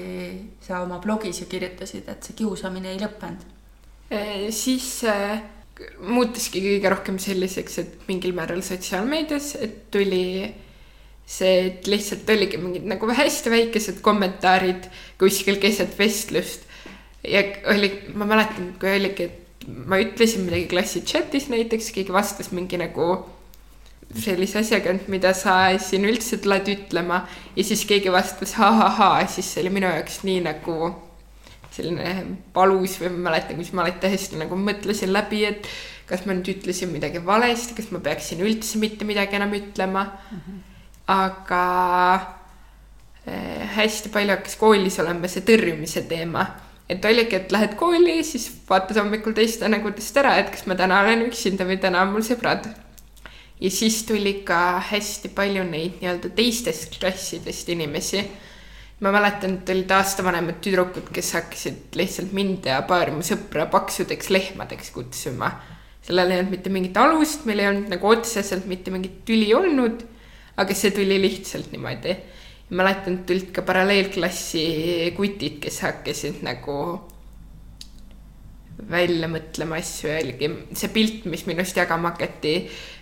[0.61, 3.45] sa oma blogis ju kirjutasid, et see kiusamine ei lõppenud.
[4.51, 5.43] siis äh,
[6.03, 10.49] muutuski kõige rohkem selliseks, et mingil määral sotsiaalmeedias, et tuli
[11.29, 14.89] see, et lihtsalt oligi mingid nagu hästi väikesed kommentaarid
[15.21, 16.65] kuskil keset vestlust.
[17.23, 17.43] ja
[17.75, 22.79] oli, ma mäletan, kui oligi, et ma ütlesin midagi klassi chat'is näiteks, keegi vastas mingi
[22.81, 23.19] nagu
[24.17, 27.27] sellise asjaga, et mida sa siin üldse tuled ütlema
[27.57, 30.95] ja siis keegi vastas ha-ha-ha, siis see oli minu jaoks nii nagu
[31.79, 32.15] selline
[32.55, 35.69] valus või ma mäletan, kus ma alati hästi nagu mõtlesin läbi, et
[36.09, 40.41] kas ma nüüd ütlesin midagi valesti, kas ma peaksin üldse mitte midagi enam ütlema mm.
[40.41, 40.63] -hmm.
[41.15, 41.63] aga
[43.29, 46.47] äh, hästi palju hakkas koolis olema see tõrjumise teema,
[46.89, 51.01] et oligi, et lähed kooli, siis vaatad hommikul teiste nägudest ära, et kas ma täna
[51.05, 52.69] olen üksinda või täna on mul sõbrad
[53.61, 58.23] ja siis tuli ka hästi palju neid nii-öelda teistest klassidest inimesi.
[59.01, 64.31] Ma mäletan, et olid aastavanemad tüdrukud, kes hakkasid lihtsalt mind ja paari mu sõpra paksudeks
[64.35, 65.53] lehmadeks kutsuma.
[66.03, 70.03] sellel ei olnud mitte mingit alust, meil ei olnud nagu otseselt mitte mingit tüli olnud,
[70.57, 72.17] aga see tuli lihtsalt niimoodi.
[72.71, 76.75] mäletan, et tulid ka paralleelklassi kutid, kes hakkasid nagu
[78.91, 82.55] välja mõtlema asju ja oligi see pilt, mis minust jagama hakati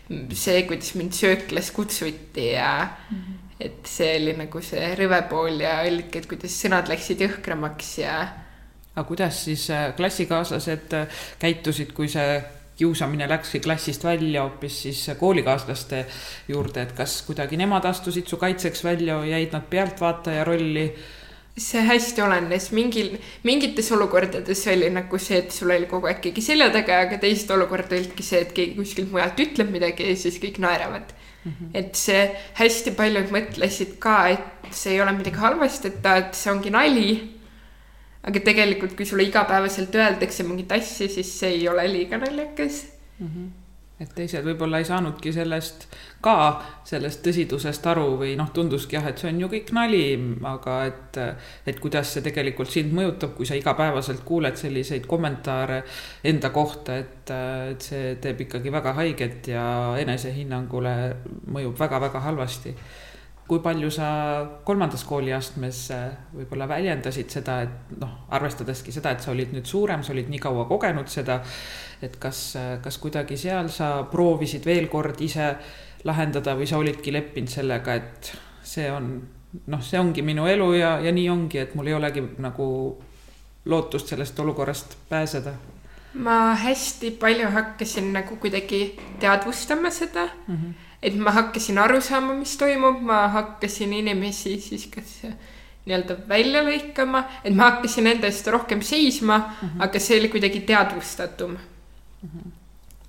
[0.06, 3.45] see, kuidas mind sööklas kutsuti ja mm -hmm.
[3.60, 8.18] Et see oli nagu see rõve pool ja olidki, et kuidas sõnad läksid jõhkramaks ja.
[8.94, 12.40] aga kuidas siis äh, klassikaaslased äh, käitusid, kui see
[12.76, 16.04] kiusamine läkski klassist välja hoopis siis koolikaaslaste
[16.48, 20.90] juurde, et kas kuidagi nemad astusid su kaitseks välja või jäid nad pealtvaataja rolli
[21.56, 23.14] see hästi olenes, mingil,
[23.48, 27.50] mingites olukordades oli nagu see, et sul oli kogu aeg keegi selja taga, aga teised
[27.54, 31.15] olukorrad olidki see, et keegi kuskilt mujalt ütleb midagi ja siis kõik naeravad.
[31.46, 31.70] -hmm.
[31.74, 32.22] et see
[32.60, 37.32] hästi paljud mõtlesid ka, et see ei ole midagi halvasti, et et see ongi nali.
[38.26, 42.82] aga tegelikult, kui sulle igapäevaselt öeldakse mingit asja, siis see ei ole liiga naljakas
[43.20, 43.26] mm.
[43.26, 43.65] -hmm
[44.00, 45.86] et teised võib-olla ei saanudki sellest
[46.24, 46.34] ka,
[46.84, 50.02] sellest tõsidusest aru või noh, tunduski jah, et see on ju kõik nali,
[50.50, 51.20] aga et,
[51.72, 55.80] et kuidas see tegelikult sind mõjutab, kui sa igapäevaselt kuuled selliseid kommentaare
[56.28, 57.32] enda kohta, et,
[57.72, 59.66] et see teeb ikkagi väga haiget ja
[60.02, 60.96] enesehinnangule
[61.56, 62.76] mõjub väga-väga halvasti
[63.46, 64.06] kui palju sa
[64.66, 65.80] kolmandas kooliastmes
[66.34, 70.40] võib-olla väljendasid seda, et noh, arvestadaski seda, et sa olid nüüd suurem, sa olid nii
[70.42, 71.38] kaua kogenud seda,
[72.02, 72.40] et kas,
[72.82, 75.52] kas kuidagi seal sa proovisid veel kord ise
[76.06, 78.32] lahendada või sa olidki leppinud sellega, et
[78.66, 79.14] see on
[79.70, 82.66] noh, see ongi minu elu ja, ja nii ongi, et mul ei olegi nagu
[83.66, 85.54] lootust sellest olukorrast pääseda
[86.16, 90.56] ma hästi palju hakkasin nagu kuidagi teadvustama seda mm.
[90.56, 95.20] -hmm et ma hakkasin aru saama, mis toimub, ma hakkasin inimesi siis kas
[95.86, 99.84] nii-öelda välja lõikama, et ma hakkasin enda eest rohkem seisma mm, -hmm.
[99.86, 102.28] aga see oli kuidagi teadvustatum mm.
[102.28, 102.50] -hmm.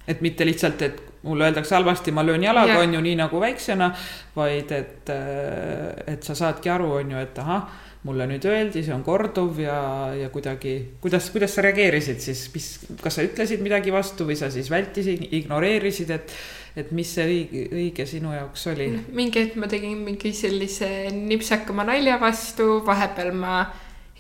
[0.08, 3.92] et mitte lihtsalt, et mulle öeldakse halvasti, ma löön jalaga, on ju, nii nagu väiksena,
[4.36, 5.10] vaid et,
[6.08, 7.68] et sa saadki aru, on ju, et ahah,
[8.04, 9.80] mulle nüüd öeldi, see on korduv ja,
[10.16, 12.70] ja kuidagi, kuidas, kuidas sa reageerisid siis, mis,
[13.02, 16.36] kas sa ütlesid midagi vastu või sa siis vältisid, ignoreerisid, et
[16.78, 18.92] et mis see õige, õige sinu jaoks oli?
[19.18, 23.60] mingi hetk ma tegin mingi sellise nipsakama nalja vastu, vahepeal ma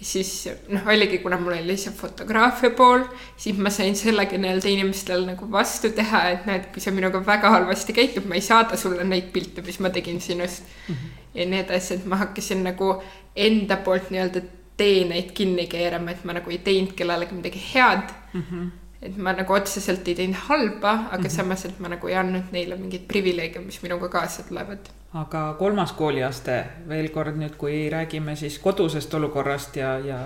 [0.01, 0.31] siis
[0.69, 3.03] noh, oligi, kuna mul oli lihtsalt fotograafia pool,
[3.37, 7.49] siis ma sain sellega nii-öelda inimestele nagu vastu teha, et näed, kui sa minuga väga
[7.55, 10.93] halvasti käitud, ma ei saada sulle neid pilte, mis ma tegin sinust mm.
[10.93, 11.23] -hmm.
[11.39, 12.91] ja nii edasi, et ma hakkasin nagu
[13.35, 14.41] enda poolt nii-öelda
[14.77, 18.43] teeneid kinni keerama, et ma nagu ei teinud kellelegi midagi head mm.
[18.43, 18.69] -hmm
[19.07, 21.35] et ma nagu otseselt ei teinud halba, aga mm -hmm.
[21.35, 24.79] samas, et ma nagu ei andnud neile mingeid privileege, mis minuga kaasa tulevad.
[25.13, 30.19] aga kolmas kooliaste, veel kord nüüd, kui räägime siis kodusest olukorrast ja, ja,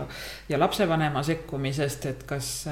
[0.49, 2.65] ja lapsevanema sekkumisest, et kas,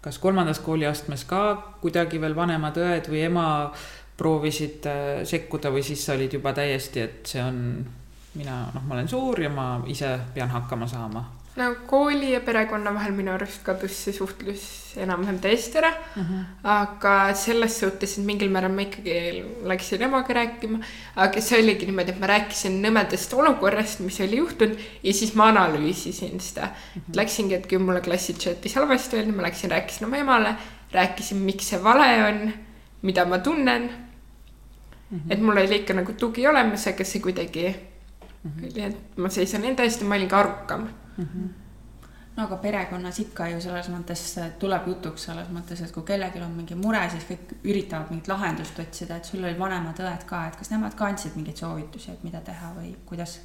[0.00, 3.72] kas kolmandas kooliastmes ka kuidagi veel vanemad õed või ema
[4.16, 7.86] proovisid äh, sekkuda või siis sa olid juba täiesti, et see on
[8.34, 11.24] mina, noh, ma olen suur ja ma ise pean hakkama saama
[11.56, 14.62] no kooli ja perekonna vahel minu arust kadus see suhtlus
[14.98, 16.22] enam-vähem täiesti ära uh.
[16.22, 16.40] -huh.
[16.62, 20.78] aga selles suhtes, et mingil määral ma ikkagi läksin emaga rääkima,
[21.16, 25.48] aga see oligi niimoodi, et ma rääkisin nõmedast olukorrast, mis oli juhtunud ja siis ma
[25.52, 27.02] analüüsisin seda uh.
[27.02, 27.16] -huh.
[27.16, 30.54] Läksingi, et kui mulle klassi chat'is halvasti öeldi, ma läksin, rääkisin oma emale,
[30.92, 32.52] rääkisin, miks see vale on,
[33.02, 35.18] mida ma tunnen uh.
[35.18, 35.30] -huh.
[35.30, 37.76] et mul oli ikka nagu tugi olemas, aga see kuidagi
[38.44, 38.66] -huh.
[38.72, 41.24] oli, et ma seisan enda eest ja ma olin ka arukam mm.
[41.24, 41.52] -hmm
[42.36, 44.22] no aga perekonnas ikka ju selles mõttes
[44.58, 48.78] tuleb jutuks selles mõttes, et kui kellelgi on mingi mure, siis kõik üritavad mingit lahendust
[48.82, 52.24] otsida, et sul olid vanemad õed ka, et kas nemad ka andsid mingeid soovitusi, et
[52.26, 53.38] mida teha või kuidas,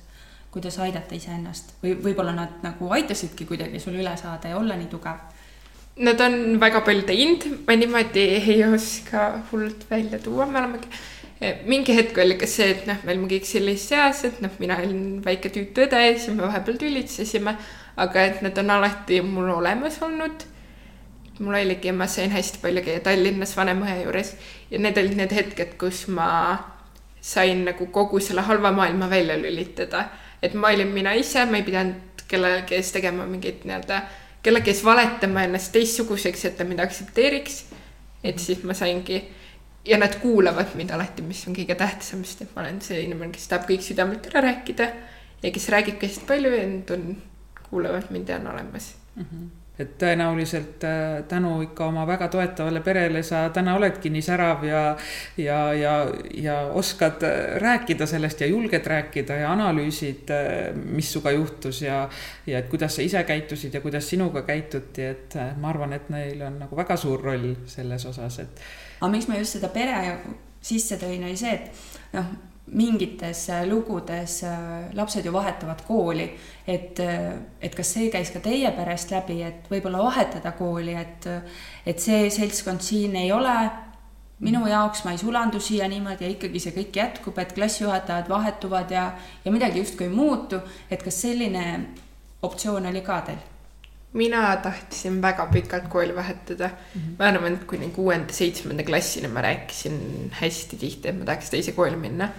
[0.53, 4.89] kuidas aidata iseennast või võib-olla nad nagu aitasidki kuidagi sul üle saada ja olla nii
[4.89, 5.21] tugev?
[5.99, 10.87] Nad on väga palju teinud, ma niimoodi ei oska hullult välja tuua, me olemegi
[11.39, 14.75] mingi hetk oli ka see, et noh, me olime kõik sellises eas, et noh, mina
[14.83, 17.53] olin väike tüütu õde ja siis me vahepeal tülitsesime,
[17.99, 20.47] aga et nad on alati mul olemas olnud.
[21.39, 24.33] mul oligi, ma sain hästi palju käia Tallinnas vanemõe juures
[24.71, 26.27] ja need olid need hetked, kus ma
[27.21, 30.09] sain nagu kogu selle halva maailma välja lülitada.
[30.41, 34.01] et ma olin mina ise, ma ei pidanud kellelegi ees tegema mingeid nii-öelda,
[34.43, 37.63] kellegi ees valetama ennast teistsuguseks, et ta mind aktsepteeriks.
[38.23, 39.23] et siis ma saingi
[39.89, 43.33] ja nad kuulavad mind alati, mis on kõige tähtsam, sest et ma olen see inimene,
[43.35, 44.89] kes tahab kõik südamelt ära rääkida
[45.43, 47.07] ja kes räägib hästi palju ja nad on,
[47.69, 49.23] kuulavad mind ja on olemas mm.
[49.23, 49.47] -hmm
[49.79, 54.81] et tõenäoliselt äh, tänu ikka oma väga toetavale perele sa täna oledki nii särav ja,
[55.37, 55.93] ja, ja,
[56.35, 62.01] ja oskad äh, rääkida sellest ja julged rääkida ja analüüsid, äh, mis sinuga juhtus ja,
[62.47, 66.41] ja et kuidas sa ise käitusid ja kuidas sinuga käituti, et ma arvan, et neil
[66.41, 68.63] on nagu väga suur roll selles osas, et
[68.99, 69.97] aga miks ma just seda pere
[70.61, 72.31] sisse tõin, oli see, et noh,
[72.71, 76.29] mingites äh, lugudes äh, lapsed ju vahetavad kooli,
[76.67, 81.29] et, äh, et kas see käis ka teie perest läbi, et võib-olla vahetada kooli, et,
[81.85, 83.55] et see seltskond siin ei ole
[84.45, 88.91] minu jaoks, ma ei sulandu siia niimoodi ja ikkagi see kõik jätkub, et klassijuhatajad vahetuvad
[88.93, 89.09] ja,
[89.45, 91.65] ja midagi justkui ei muutu, et kas selline
[92.45, 93.48] optsioon oli ka teil?
[94.13, 97.01] Mina tahtsin väga pikalt kooli vahetada mm.
[97.01, 97.15] -hmm.
[97.19, 101.95] ma arvan, et kuni kuuenda-seitsmenda klassini ma rääkisin hästi tihti, et ma tahaks teise kooli
[101.95, 102.29] minna.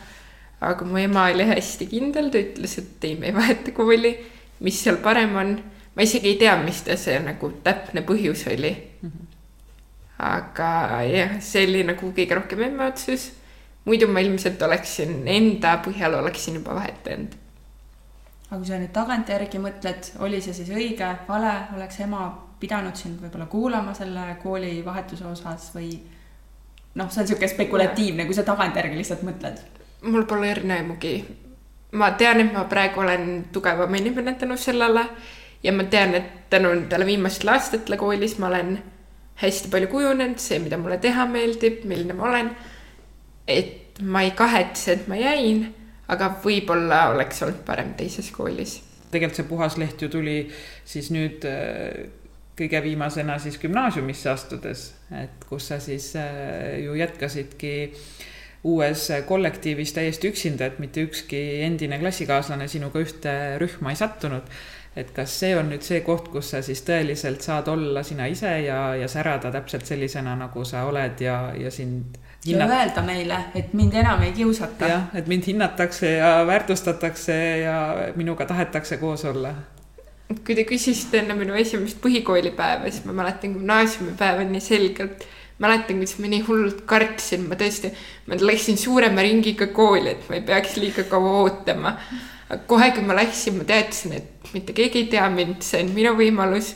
[0.60, 4.18] aga mu ema oli hästi kindel, ta ütles, et ei, me ei vaheta kooli,
[4.60, 5.62] mis seal parem on.
[5.96, 9.10] ma isegi ei tea, mis ta see nagu täpne põhjus oli mm.
[9.10, 9.26] -hmm.
[10.18, 13.32] aga jah, see oli nagu kõige rohkem emme otsus.
[13.84, 17.38] muidu ma ilmselt oleksin enda põhjal oleksin juba vahetanud
[18.50, 22.24] aga kui sa nüüd tagantjärgi mõtled, oli see siis õige, vale, oleks ema
[22.60, 25.92] pidanud sind võib-olla kuulama selle koolivahetuse osas või
[26.98, 29.62] noh, see on niisugune spekulatiivne, kui sa tagantjärgi lihtsalt mõtled.
[30.02, 31.14] mul pole õrna aimugi.
[31.92, 35.06] ma tean, et ma praegu olen tugevam inimene tänu sellele
[35.62, 38.78] ja ma tean, et tänu nendele viimastele aastatele koolis ma olen
[39.40, 42.50] hästi palju kujunenud, see, mida mulle teha meeldib, milline ma olen.
[43.46, 45.68] et ma ei kahetse, et ma jäin
[46.10, 48.80] aga võib-olla oleks olnud parem teises koolis.
[49.10, 50.38] tegelikult see puhas leht ju tuli
[50.86, 52.10] siis nüüd äh,
[52.60, 57.74] kõige viimasena siis gümnaasiumisse astudes, et kus sa siis äh, ju jätkasidki
[58.64, 63.32] uues kollektiivis täiesti üksinda, et mitte ükski endine klassikaaslane sinuga ühte
[63.62, 64.52] rühma ei sattunud.
[64.96, 68.50] et kas see on nüüd see koht, kus sa siis tõeliselt saad olla sina ise
[68.64, 73.74] ja, ja särada täpselt sellisena, nagu sa oled ja, ja sind ja öelda meile, et
[73.76, 74.88] mind enam ei kiusata.
[74.88, 79.54] jah, et mind hinnatakse ja väärtustatakse ja minuga tahetakse koos olla.
[80.46, 85.26] kui te küsisite enne minu esimest põhikoolipäeva, siis ma mäletan gümnaasiumipäeva nii selgelt.
[85.58, 87.92] mäletan, kuidas ma nii hullult kartsin, ma tõesti,
[88.26, 91.96] ma läksin suurema ringiga kooli, et ma ei peaks liiga kaua ootama.
[92.48, 95.92] aga kohe, kui ma läksin, ma teadsin, et mitte keegi ei tea mind, see on
[95.94, 96.74] minu võimalus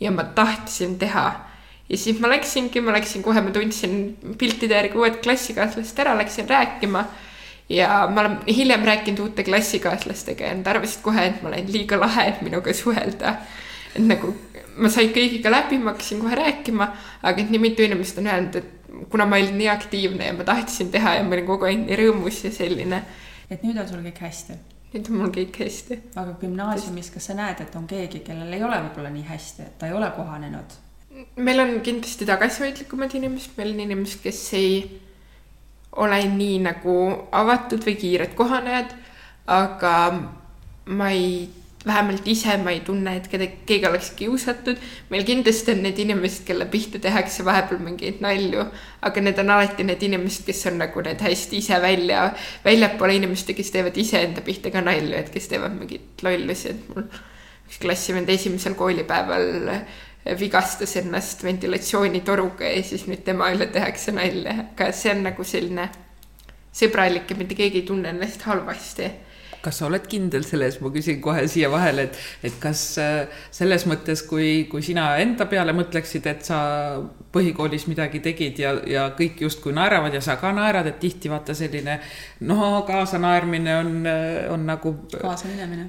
[0.00, 1.49] ja ma tahtsin teha
[1.90, 3.96] ja siis ma läksingi, ma läksin kohe, ma tundsin
[4.38, 7.04] piltide järgi uued klassikaaslased ära, läksin rääkima.
[7.70, 12.00] ja ma olen hiljem rääkinud uute klassikaaslastega ja nad arvasid kohe, et ma olen liiga
[12.00, 13.36] lahe, et minuga suhelda.
[13.94, 14.34] et nagu
[14.76, 16.90] ma sain kõigiga läbi, ma hakkasin kohe rääkima,
[17.22, 20.44] aga et nii mitu inimest on öelnud, et kuna ma olin nii aktiivne ja ma
[20.44, 23.02] tahtsin teha ja ma olin kogu aeg nii rõõmus ja selline.
[23.50, 24.58] et nüüd on sul kõik hästi?
[24.94, 25.98] nüüd on mul kõik hästi.
[26.14, 29.78] aga gümnaasiumis, kas sa näed, et on keegi, kellel ei ole võib-olla nii hästi, et
[29.78, 30.78] ta ei ole kohanenud?
[31.36, 34.74] Meil on kindlasti tagasihoidlikumad inimesed, meil on inimesed, kes ei
[36.00, 36.96] ole nii nagu
[37.34, 38.92] avatud või kiired kohanejad,
[39.50, 39.94] aga
[40.90, 41.48] ma ei,
[41.86, 44.78] vähemalt ise ma ei tunne, et keda, keegi oleks kiusatud.
[45.10, 48.66] meil kindlasti on need inimesed, kelle pihta tehakse vahepeal mingeid nalju,
[49.02, 52.28] aga need on alati need inimesed, kes on nagu need hästi ise välja,
[52.64, 57.08] väljapoole inimesed, kes teevad iseenda pihta ka nalju, et kes teevad mingeid lollusi, et mul
[57.70, 59.74] üks klassivend esimesel koolipäeval
[60.38, 65.88] vigastas ennast ventilatsioonitoruga ja siis nüüd tema üle tehakse nalja, aga see on nagu selline
[66.76, 69.08] sõbralik ja mitte keegi ei tunne ennast halvasti
[69.62, 73.86] kas sa oled kindel selles, ma küsin kohe siia vahele, et, et kas äh, selles
[73.90, 76.60] mõttes, kui, kui sina enda peale mõtleksid, et sa
[77.30, 81.54] põhikoolis midagi tegid ja, ja kõik justkui naeravad ja sa ka naerad, et tihti vaata
[81.54, 81.98] selline
[82.48, 83.92] no kaasanaermine on,
[84.54, 84.94] on nagu.
[85.12, 85.88] kaasaminemine.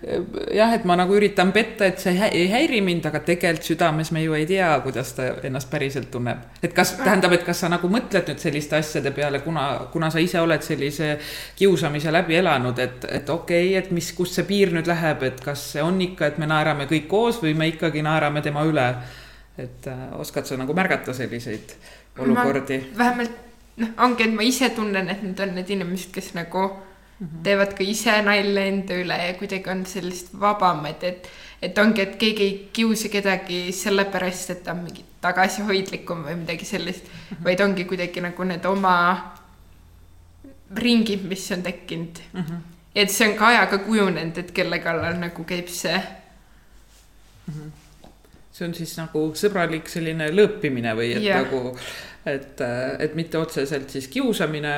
[0.54, 4.22] jah, et ma nagu üritan petta, et see ei häiri mind, aga tegelikult südames me
[4.26, 6.46] ju ei tea, kuidas ta ennast päriselt tunneb.
[6.62, 10.22] et kas, tähendab, et kas sa nagu mõtled nüüd selliste asjade peale, kuna, kuna sa
[10.22, 11.16] ise oled sellise
[11.58, 15.42] kiusamise läbi elanud, et, et okei okay,, et mis, kust see piir nüüd läheb, et
[15.44, 18.88] kas see on ikka, et me naerame kõik koos või me ikkagi naerame tema üle
[19.58, 21.76] et äh, oskad sa nagu märgata selliseid
[22.20, 22.80] olukordi?
[22.98, 23.36] vähemalt
[23.82, 27.44] noh, ongi, et ma ise tunnen, et need on need inimesed, kes nagu mm -hmm.
[27.44, 31.30] teevad ka ise nalja enda üle ja kuidagi on sellist vabamad, et,
[31.62, 36.66] et ongi, et keegi ei kiusa kedagi sellepärast, et ta on mingi tagasihoidlikum või midagi
[36.66, 37.44] sellist mm, -hmm.
[37.44, 38.96] vaid ongi kuidagi nagu need oma
[40.76, 42.42] ringid, mis on tekkinud mm.
[42.42, 42.60] -hmm.
[42.96, 47.54] Et see on ka ajaga kujunenud, et kelle kallal nagu käib see mm.
[47.54, 47.72] -hmm
[48.52, 51.46] see on siis nagu sõbralik selline lõõpimine või et yeah.
[51.46, 51.72] nagu,
[52.28, 52.64] et,
[53.00, 54.74] et mitte otseselt siis kiusamine,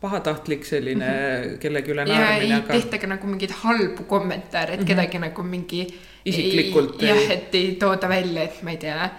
[0.00, 1.58] pahatahtlik selline mm -hmm.
[1.60, 2.44] kellegi üle naermine.
[2.46, 2.72] ei aga...
[2.72, 4.88] tehta ka nagu mingeid halbu kommentaare, et mm -hmm.
[4.88, 5.82] kedagi nagu mingi.
[6.24, 7.02] isiklikult.
[7.02, 9.10] jah, et ei tooda välja, et ma ei tea,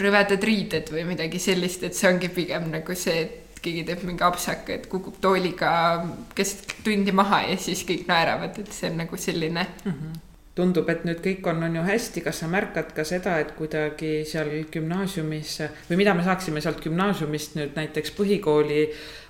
[0.00, 4.24] rõvedad riided või midagi sellist, et see ongi pigem nagu see, et keegi teeb mingi
[4.26, 5.70] apsaka, et kukub tooliga
[6.34, 9.92] keset tundi maha ja siis kõik naeravad, et see on nagu selline mm.
[9.92, 10.26] -hmm
[10.58, 14.24] tundub, et nüüd kõik on, on ju hästi, kas sa märkad ka seda, et kuidagi
[14.28, 15.56] seal gümnaasiumis
[15.88, 18.88] või mida me saaksime sealt gümnaasiumist nüüd näiteks põhikooli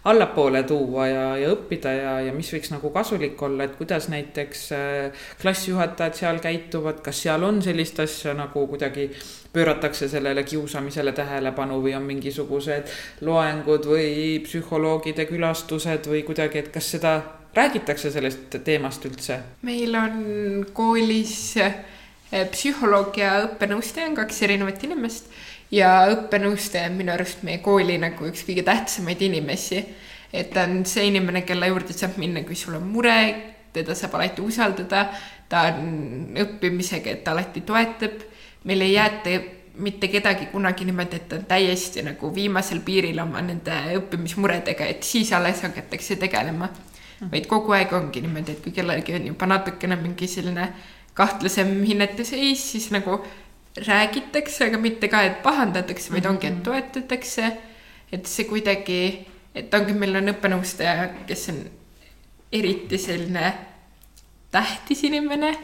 [0.09, 4.63] allapoole tuua ja, ja õppida ja, ja mis võiks nagu kasulik olla, et kuidas näiteks
[4.73, 9.11] äh, klassijuhatajad seal käituvad, kas seal on sellist asja nagu kuidagi
[9.53, 12.89] pööratakse sellele kiusamisele tähelepanu või on mingisugused
[13.27, 17.19] loengud või psühholoogide külastused või kuidagi, et kas seda
[17.55, 19.41] räägitakse sellest teemast üldse?
[19.67, 21.81] meil on koolis eh,
[22.53, 25.31] psühholoog ja õppenõustaja on kaks erinevat inimest
[25.75, 29.85] ja õppenõustaja on minu arust meie kooli nagu üks kõige tähtsamaid inimesi.
[30.33, 33.15] et ta on see inimene, kelle juurde saab minna, kui sul on mure,
[33.75, 35.09] teda saab alati usaldada,
[35.51, 38.23] ta on õppimisega, et ta alati toetab,
[38.65, 39.41] meil ei jäeta
[39.83, 45.33] mitte kedagi kunagi niimoodi, et on täiesti nagu viimasel piiril oma nende õppimismuredega, et siis
[45.35, 46.71] alles hakatakse tegelema
[47.33, 50.69] vaid kogu aeg ongi niimoodi, et kui kellelgi on juba natukene mingi selline
[51.15, 53.19] kahtlasem hinnete seis, siis nagu
[53.77, 56.63] räägitakse, aga mitte ka, et pahandatakse, vaid ongi, et mhm.
[56.63, 57.53] toetatakse.
[58.13, 61.61] et see kuidagi, et ongi, meil on õppenõustaja, kes on
[62.53, 63.53] eriti selline
[64.51, 65.55] tähtis inimene.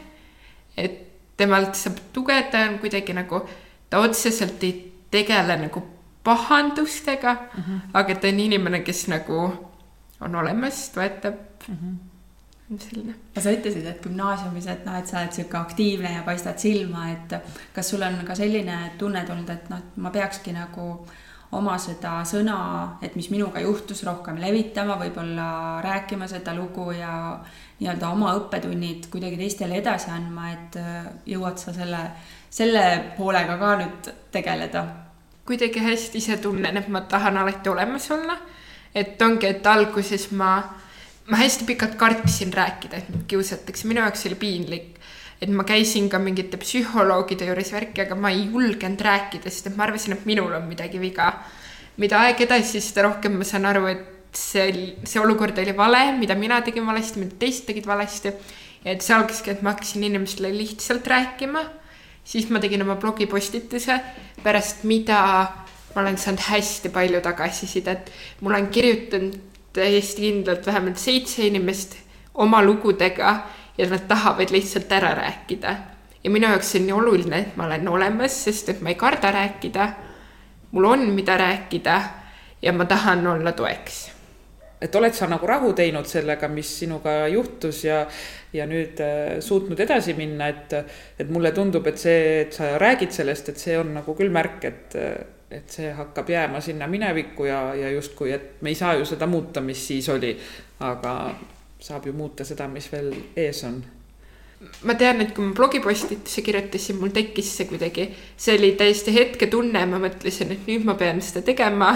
[0.77, 1.03] et
[1.37, 3.41] temalt saab tuge, ta on kuidagi nagu,
[3.89, 4.73] ta otseselt ei
[5.11, 5.83] tegele nagu
[6.23, 7.79] pahandustega mm, -hmm.
[7.93, 9.66] aga ta on inimene, kes nagu
[10.21, 11.35] on olemas, toetab
[11.67, 11.75] mm.
[11.75, 12.79] -hmm.
[12.79, 13.15] selline.
[13.35, 17.09] aga sa ütlesid, et gümnaasiumis, et noh, et sa oled sihuke aktiivne ja paistad silma,
[17.11, 17.37] et
[17.73, 21.05] kas sul on ka selline tunne tulnud, et noh, ma peakski nagu
[21.51, 22.57] oma seda sõna,
[23.01, 27.39] et mis minuga juhtus, rohkem levitama, võib-olla rääkima seda lugu ja
[27.79, 30.79] nii-öelda oma õppetunnid kuidagi teistele edasi andma, et
[31.25, 32.03] jõuad sa selle,
[32.49, 32.83] selle
[33.17, 34.87] poolega ka nüüd tegeleda?
[35.47, 38.35] kuidagi hästi ise tunnen, et ma tahan alati olemas olla
[38.95, 40.57] et ongi, et alguses ma,
[41.27, 44.93] ma hästi pikalt kartsin rääkida, et mind kiusatakse, minu jaoks oli piinlik.
[45.41, 49.75] et ma käisin ka mingite psühholoogide juures värki, aga ma ei julgenud rääkida, sest et
[49.77, 51.33] ma arvasin, et minul on midagi viga.
[51.97, 56.35] mida aeg edasi, seda rohkem ma saan aru, et see, see olukord oli vale, mida
[56.35, 58.33] mina tegin valesti, mida teised tegid valesti.
[58.85, 61.63] et see algaski, et ma hakkasin inimestele lihtsalt rääkima.
[62.23, 63.99] siis ma tegin oma blogipostituse,
[64.43, 65.66] pärast mida
[65.97, 68.11] ma olen saanud hästi palju tagasisidet.
[68.41, 69.39] mul on kirjutanud
[69.73, 71.95] täiesti kindlalt vähemalt seitse inimest
[72.33, 73.31] oma lugudega
[73.77, 75.75] ja nad tahavad lihtsalt ära rääkida.
[76.23, 79.31] ja minu jaoks on nii oluline, et ma olen olemas, sest et ma ei karda
[79.31, 79.87] rääkida.
[80.71, 82.01] mul on, mida rääkida
[82.61, 84.11] ja ma tahan olla toeks
[84.81, 88.03] et oled sa nagu rahu teinud sellega, mis sinuga juhtus ja,
[88.53, 90.73] ja nüüd äh, suutnud edasi minna, et,
[91.17, 94.69] et mulle tundub, et see, et sa räägid sellest, et see on nagu küll märk,
[94.69, 94.99] et
[95.51, 99.27] et see hakkab jääma sinna minevikku ja, ja justkui, et me ei saa ju seda
[99.27, 100.33] muuta, mis siis oli,
[100.79, 101.13] aga
[101.79, 103.83] saab ju muuta seda, mis veel ees on
[104.83, 109.83] ma tean, et kui ma blogipostituse kirjutasin, mul tekkis see kuidagi, see oli täiesti hetketunne,
[109.89, 111.93] ma mõtlesin, et nüüd ma pean seda tegema.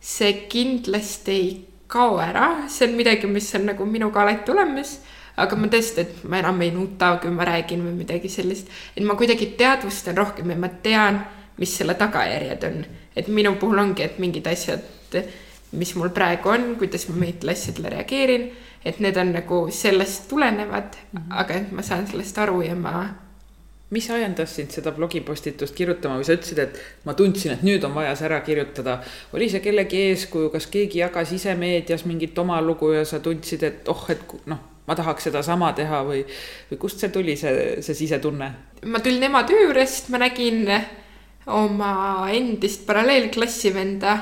[0.00, 1.46] see kindlasti ei
[1.90, 5.00] kao ära, see on midagi, mis on nagu minuga alati olemas,
[5.36, 8.70] aga ma tõesti, et ma enam ei nuta, kui ma räägin või midagi sellist.
[8.96, 11.20] et ma kuidagi teadvustan rohkem ja ma tean,
[11.58, 12.84] mis selle tagajärjed on.
[13.16, 14.82] et minu puhul ongi, et mingid asjad,
[15.72, 18.50] mis mul praegu on, kuidas ma mingitele asjadele reageerin,
[18.84, 21.40] et need on nagu sellest tulenevad mm, -hmm.
[21.40, 23.08] aga et ma saan sellest aru ja ma
[23.90, 27.94] mis ajendas sind seda blogipostitust kirjutama või sa ütlesid, et ma tundsin, et nüüd on
[27.96, 28.98] vaja see ära kirjutada.
[29.32, 33.62] oli see kellegi eeskuju, kas keegi jagas ise meedias mingit oma lugu ja sa tundsid,
[33.62, 36.24] et oh, et noh, ma tahaks sedasama teha või,
[36.70, 38.52] või kust see tuli, see, see sisetunne?
[38.86, 40.68] ma tulin ema töö juurest, ma nägin
[41.48, 44.16] oma endist paralleelklassivenda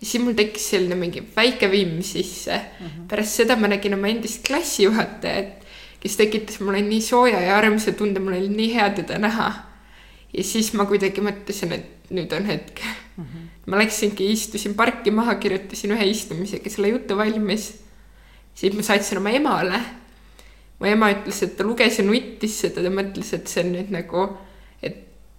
[0.00, 2.86] ja siis mul tekkis selline mingi väike vimm sisse mm.
[2.86, 3.08] -hmm.
[3.08, 5.62] pärast seda ma nägin oma endist klassijuhatajat
[6.02, 9.52] kes tekitas mulle nii sooja ja armsa tunde, mul oli nii hea teda näha.
[10.32, 13.24] ja siis ma kuidagi mõtlesin, et nüüd on hetk mm.
[13.24, 13.48] -hmm.
[13.66, 17.74] ma läksingi, istusin parki maha, kirjutasin ühe istumisega selle jutu valmis.
[18.54, 19.80] siis ma saatsin oma emale.
[20.80, 23.94] mu ema ütles, et ta luges ja nuttis seda, ta mõtles, et see on nüüd
[23.94, 24.26] nagu,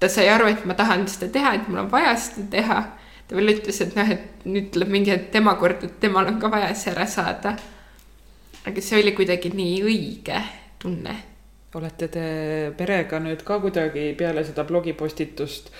[0.04, 2.82] ta sai aru, et ma tahan seda teha, et mul on vaja seda teha.
[3.28, 6.42] ta veel ütles, et noh, et nüüd tuleb mingi hetk tema kord, et temal on
[6.42, 7.56] ka vaja see ära saada
[8.66, 10.40] aga see oli kuidagi nii õige
[10.82, 11.16] tunne.
[11.74, 12.24] olete te
[12.78, 15.72] perega nüüd ka kuidagi peale seda blogipostitust,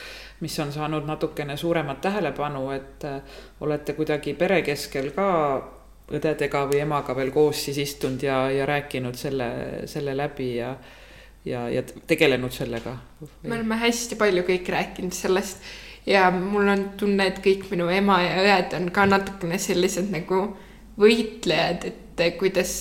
[0.42, 5.28] mis on saanud natukene suuremat tähelepanu, et äh, olete kuidagi pere keskel ka
[6.14, 9.48] õdedega või emaga veel koos siis istunud ja, ja rääkinud selle,
[9.88, 10.74] selle läbi ja
[11.46, 12.98] ja, ja tegelenud sellega?
[13.44, 15.64] me oleme hästi palju kõik rääkinud sellest
[16.06, 20.46] ja mul on tunne, et kõik minu ema ja õed on ka natukene sellised nagu
[21.00, 22.74] võitlejad, et kuidas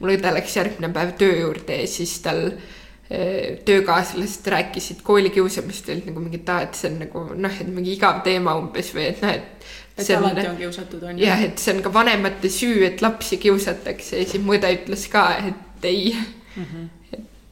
[0.00, 6.08] mul õde läks järgmine päev töö juurde ja siis tal eh, töökaaslased rääkisid koolikiusamist, olid
[6.10, 9.36] nagu mingid, et see on nagu noh, et mingi igav teema umbes või et noh,
[9.36, 9.68] et.
[10.00, 11.28] et alati on kiusatud, on ju.
[11.28, 15.06] jah, et see on ka vanemate süü, et lapsi kiusatakse ja siis mu õde ütles
[15.12, 16.64] ka, et ei mm.
[16.64, 16.90] -hmm.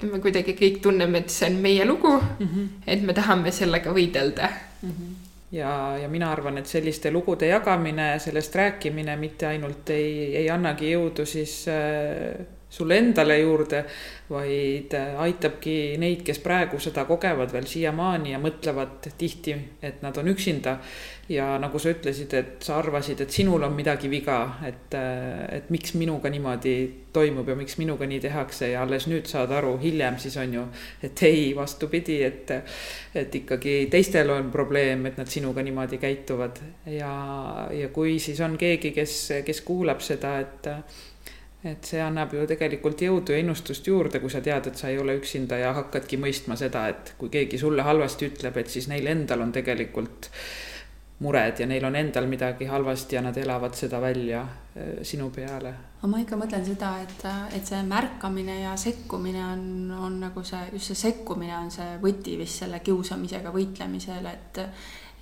[0.09, 2.69] Me kuidagi kõik tunneme, et see on meie lugu mm, -hmm.
[2.87, 4.49] et me tahame sellega võidelda
[4.83, 4.91] mm.
[4.91, 5.21] -hmm
[5.53, 10.95] ja, ja mina arvan, et selliste lugude jagamine, sellest rääkimine mitte ainult ei, ei annagi
[10.95, 13.85] jõudu siis äh, sulle endale juurde,
[14.31, 20.17] vaid äh, aitabki neid, kes praegu seda kogevad veel siiamaani ja mõtlevad tihti, et nad
[20.17, 20.79] on üksinda.
[21.33, 25.71] Ja nagu sa ütlesid, et sa arvasid, et sinul on midagi viga, et, äh, et
[25.73, 26.75] miks minuga niimoodi
[27.13, 30.65] toimub ja miks minuga nii tehakse ja alles nüüd saad aru, hiljem siis on ju,
[31.05, 32.53] et ei, vastupidi, et,
[33.15, 36.61] et ikkagi teistel on probleem, et nad sinuga niimoodi käituvad.
[36.87, 37.15] Ja,
[37.73, 39.17] ja kui siis on keegi, kes,
[39.47, 40.71] kes kuulab seda, et
[41.63, 44.97] et see annab ju tegelikult jõudu ja innustust juurde, kui sa tead, et sa ei
[44.99, 49.07] ole üksinda ja hakkadki mõistma seda, et kui keegi sulle halvasti ütleb, et siis neil
[49.07, 50.27] endal on tegelikult
[51.23, 55.75] mured ja neil on endal midagi halvasti ja nad elavad seda välja äh, sinu peale.
[55.99, 59.63] aga ma ikka mõtlen seda, et, et see märkamine ja sekkumine on,
[60.09, 64.67] on nagu see, just see sekkumine on see võti vist selle kiusamisega võitlemisel, et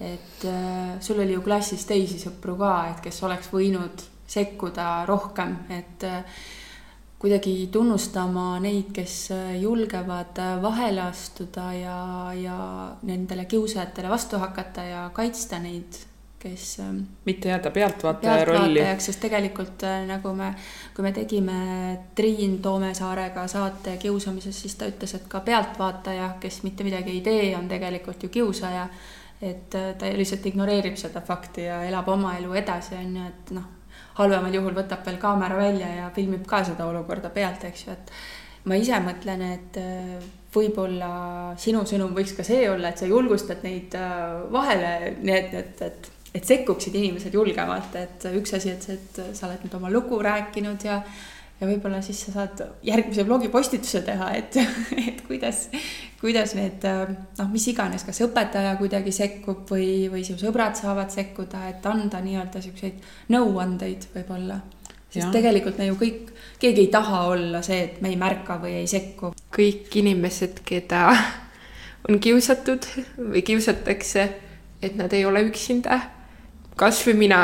[0.01, 5.59] et äh, sul oli ju klassis teisi sõpru ka, et kes oleks võinud sekkuda rohkem,
[5.77, 6.41] et äh,
[7.21, 11.97] kuidagi tunnustama neid, kes äh, julgevad äh, vahele astuda ja,
[12.35, 12.61] ja
[13.03, 15.99] nendele kiusajatele vastu hakata ja kaitsta neid,
[16.41, 16.79] kes.
[16.81, 18.85] Ähm, mitte jääda pealtvaataja rolli.
[18.99, 20.55] sest tegelikult nagu me,
[20.97, 21.59] kui me tegime
[22.15, 27.51] Triin Toomesaarega saate kiusamisest, siis ta ütles, et ka pealtvaataja, kes mitte midagi ei tee,
[27.57, 28.89] on tegelikult ju kiusaja.
[29.41, 33.69] et ta lihtsalt ignoreerib seda fakti ja elab oma elu edasi, on ju, et noh
[34.19, 38.13] halvemal juhul võtab veel kaamera välja ja filmib ka seda olukorda pealt, eks ju, et
[38.69, 41.11] ma ise mõtlen, et äh, võib-olla
[41.61, 45.85] sinu sõnum võiks ka see olla, et sa julgustad neid äh, vahele, nii et, et,
[45.87, 50.21] et, et sekkuksid inimesed julgemalt, et üks asi, et, et sa oled nüüd oma lugu
[50.25, 51.01] rääkinud ja
[51.61, 54.57] ja võib-olla siis sa saad järgmise blogipostituse teha, et,
[55.09, 55.67] et kuidas,
[56.21, 61.67] kuidas need noh, mis iganes, kas õpetaja kuidagi sekkub või, või su sõbrad saavad sekkuda,
[61.75, 63.05] et anda nii-öelda siukseid
[63.35, 64.61] nõuandeid võib-olla.
[65.11, 65.33] sest ja.
[65.35, 66.33] tegelikult me ju kõik,
[66.63, 69.35] keegi ei taha olla see, et me ei märka või ei sekku.
[69.53, 71.09] kõik inimesed, keda
[72.09, 72.87] on kiusatud
[73.19, 74.29] või kiusatakse,
[74.81, 76.01] et nad ei ole üksinda.
[76.81, 77.41] kasvõi mina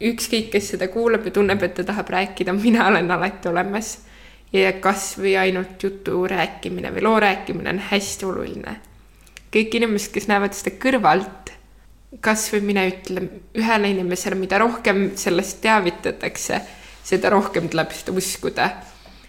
[0.00, 3.98] ükskõik, kes seda kuulab ja tunneb, et ta tahab rääkida, mina olen alati olemas.
[4.52, 8.76] ja kasvõi ainult jutu rääkimine või loo rääkimine on hästi oluline.
[9.52, 11.50] kõik inimesed, kes näevad seda kõrvalt,
[12.20, 16.60] kasvõi mina ütlen ühele inimesele, mida rohkem sellest teavitatakse,
[17.04, 18.70] seda rohkem tuleb seda uskuda.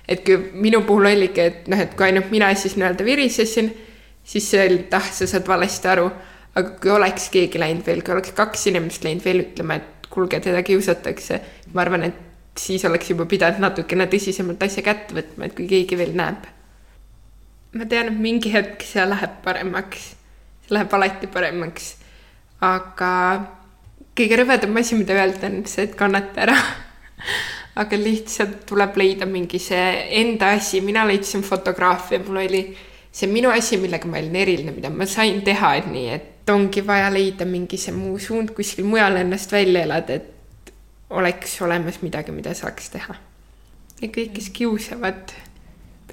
[0.07, 3.74] et kui minu puhul oligi, et noh, et kui ainult mina siis nii-öelda virisesin,
[4.24, 6.11] siis see oli, et ah, sa saad valesti aru.
[6.55, 10.39] aga kui oleks keegi läinud veel, kui oleks kaks inimest läinud veel ütlema, et kuulge,
[10.39, 11.41] teda kiusatakse.
[11.74, 12.24] ma arvan, et
[12.58, 16.47] siis oleks juba pidanud natukene tõsisemalt asja kätte võtma, et kui keegi veel näeb.
[17.74, 20.10] ma tean, et mingi hetk see läheb paremaks,
[20.66, 21.93] see läheb alati paremaks,
[22.62, 23.12] aga
[24.18, 26.58] kõige rõvedam asi, mida öelda, on see, et kannata ära
[27.82, 32.64] aga lihtsalt tuleb leida mingi see enda asi, mina leidsin fotograafia, mul oli
[33.12, 37.09] see minu asi, millega ma olin eriline, mida ma sain teha, nii, et ongi vaja
[37.13, 40.73] leida mingi see muu suund kuskil mujal ennast välja elada, et
[41.09, 43.15] oleks olemas midagi, mida saaks teha.
[44.01, 45.33] ja kõik, kes kiusavad,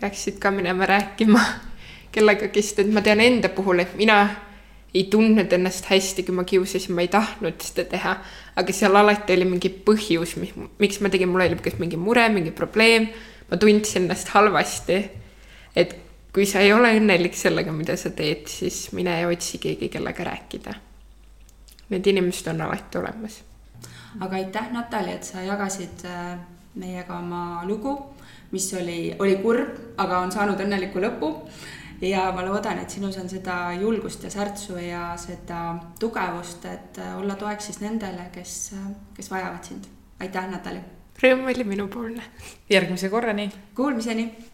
[0.01, 1.43] peaksid ka minema rääkima
[2.15, 4.23] kellegagi, sest et ma tean enda puhul, et mina
[4.95, 8.15] ei tundnud ennast hästi, kui ma kiusasin, ma ei tahtnud seda teha.
[8.57, 12.29] aga seal alati oli mingi põhjus, mis, miks ma tegin, mul oli kas mingi mure,
[12.31, 13.09] mingi probleem.
[13.51, 15.01] ma tundsin ennast halvasti.
[15.75, 16.04] et
[16.35, 20.27] kui sa ei ole õnnelik sellega, mida sa teed, siis mine ja otsi keegi, kellega
[20.27, 20.75] rääkida.
[21.93, 23.43] Need inimesed on alati olemas.
[24.21, 26.39] aga aitäh, Natali, et sa jagasid äh,
[26.79, 27.97] meiega oma lugu,
[28.53, 31.31] mis oli, oli kurb, aga on saanud õnneliku lõpu
[32.01, 37.19] ja ma loodan, et sinus on seda julgust ja särtsu ja seda tugevust, et äh,
[37.19, 39.87] olla toeks siis nendele, kes, äh, kes vajavad sind.
[40.21, 40.83] aitäh, Natali!
[41.23, 42.23] Rõõm oli minupoolne.
[42.71, 43.51] järgmise korrani!
[43.75, 44.54] Kuulmiseni!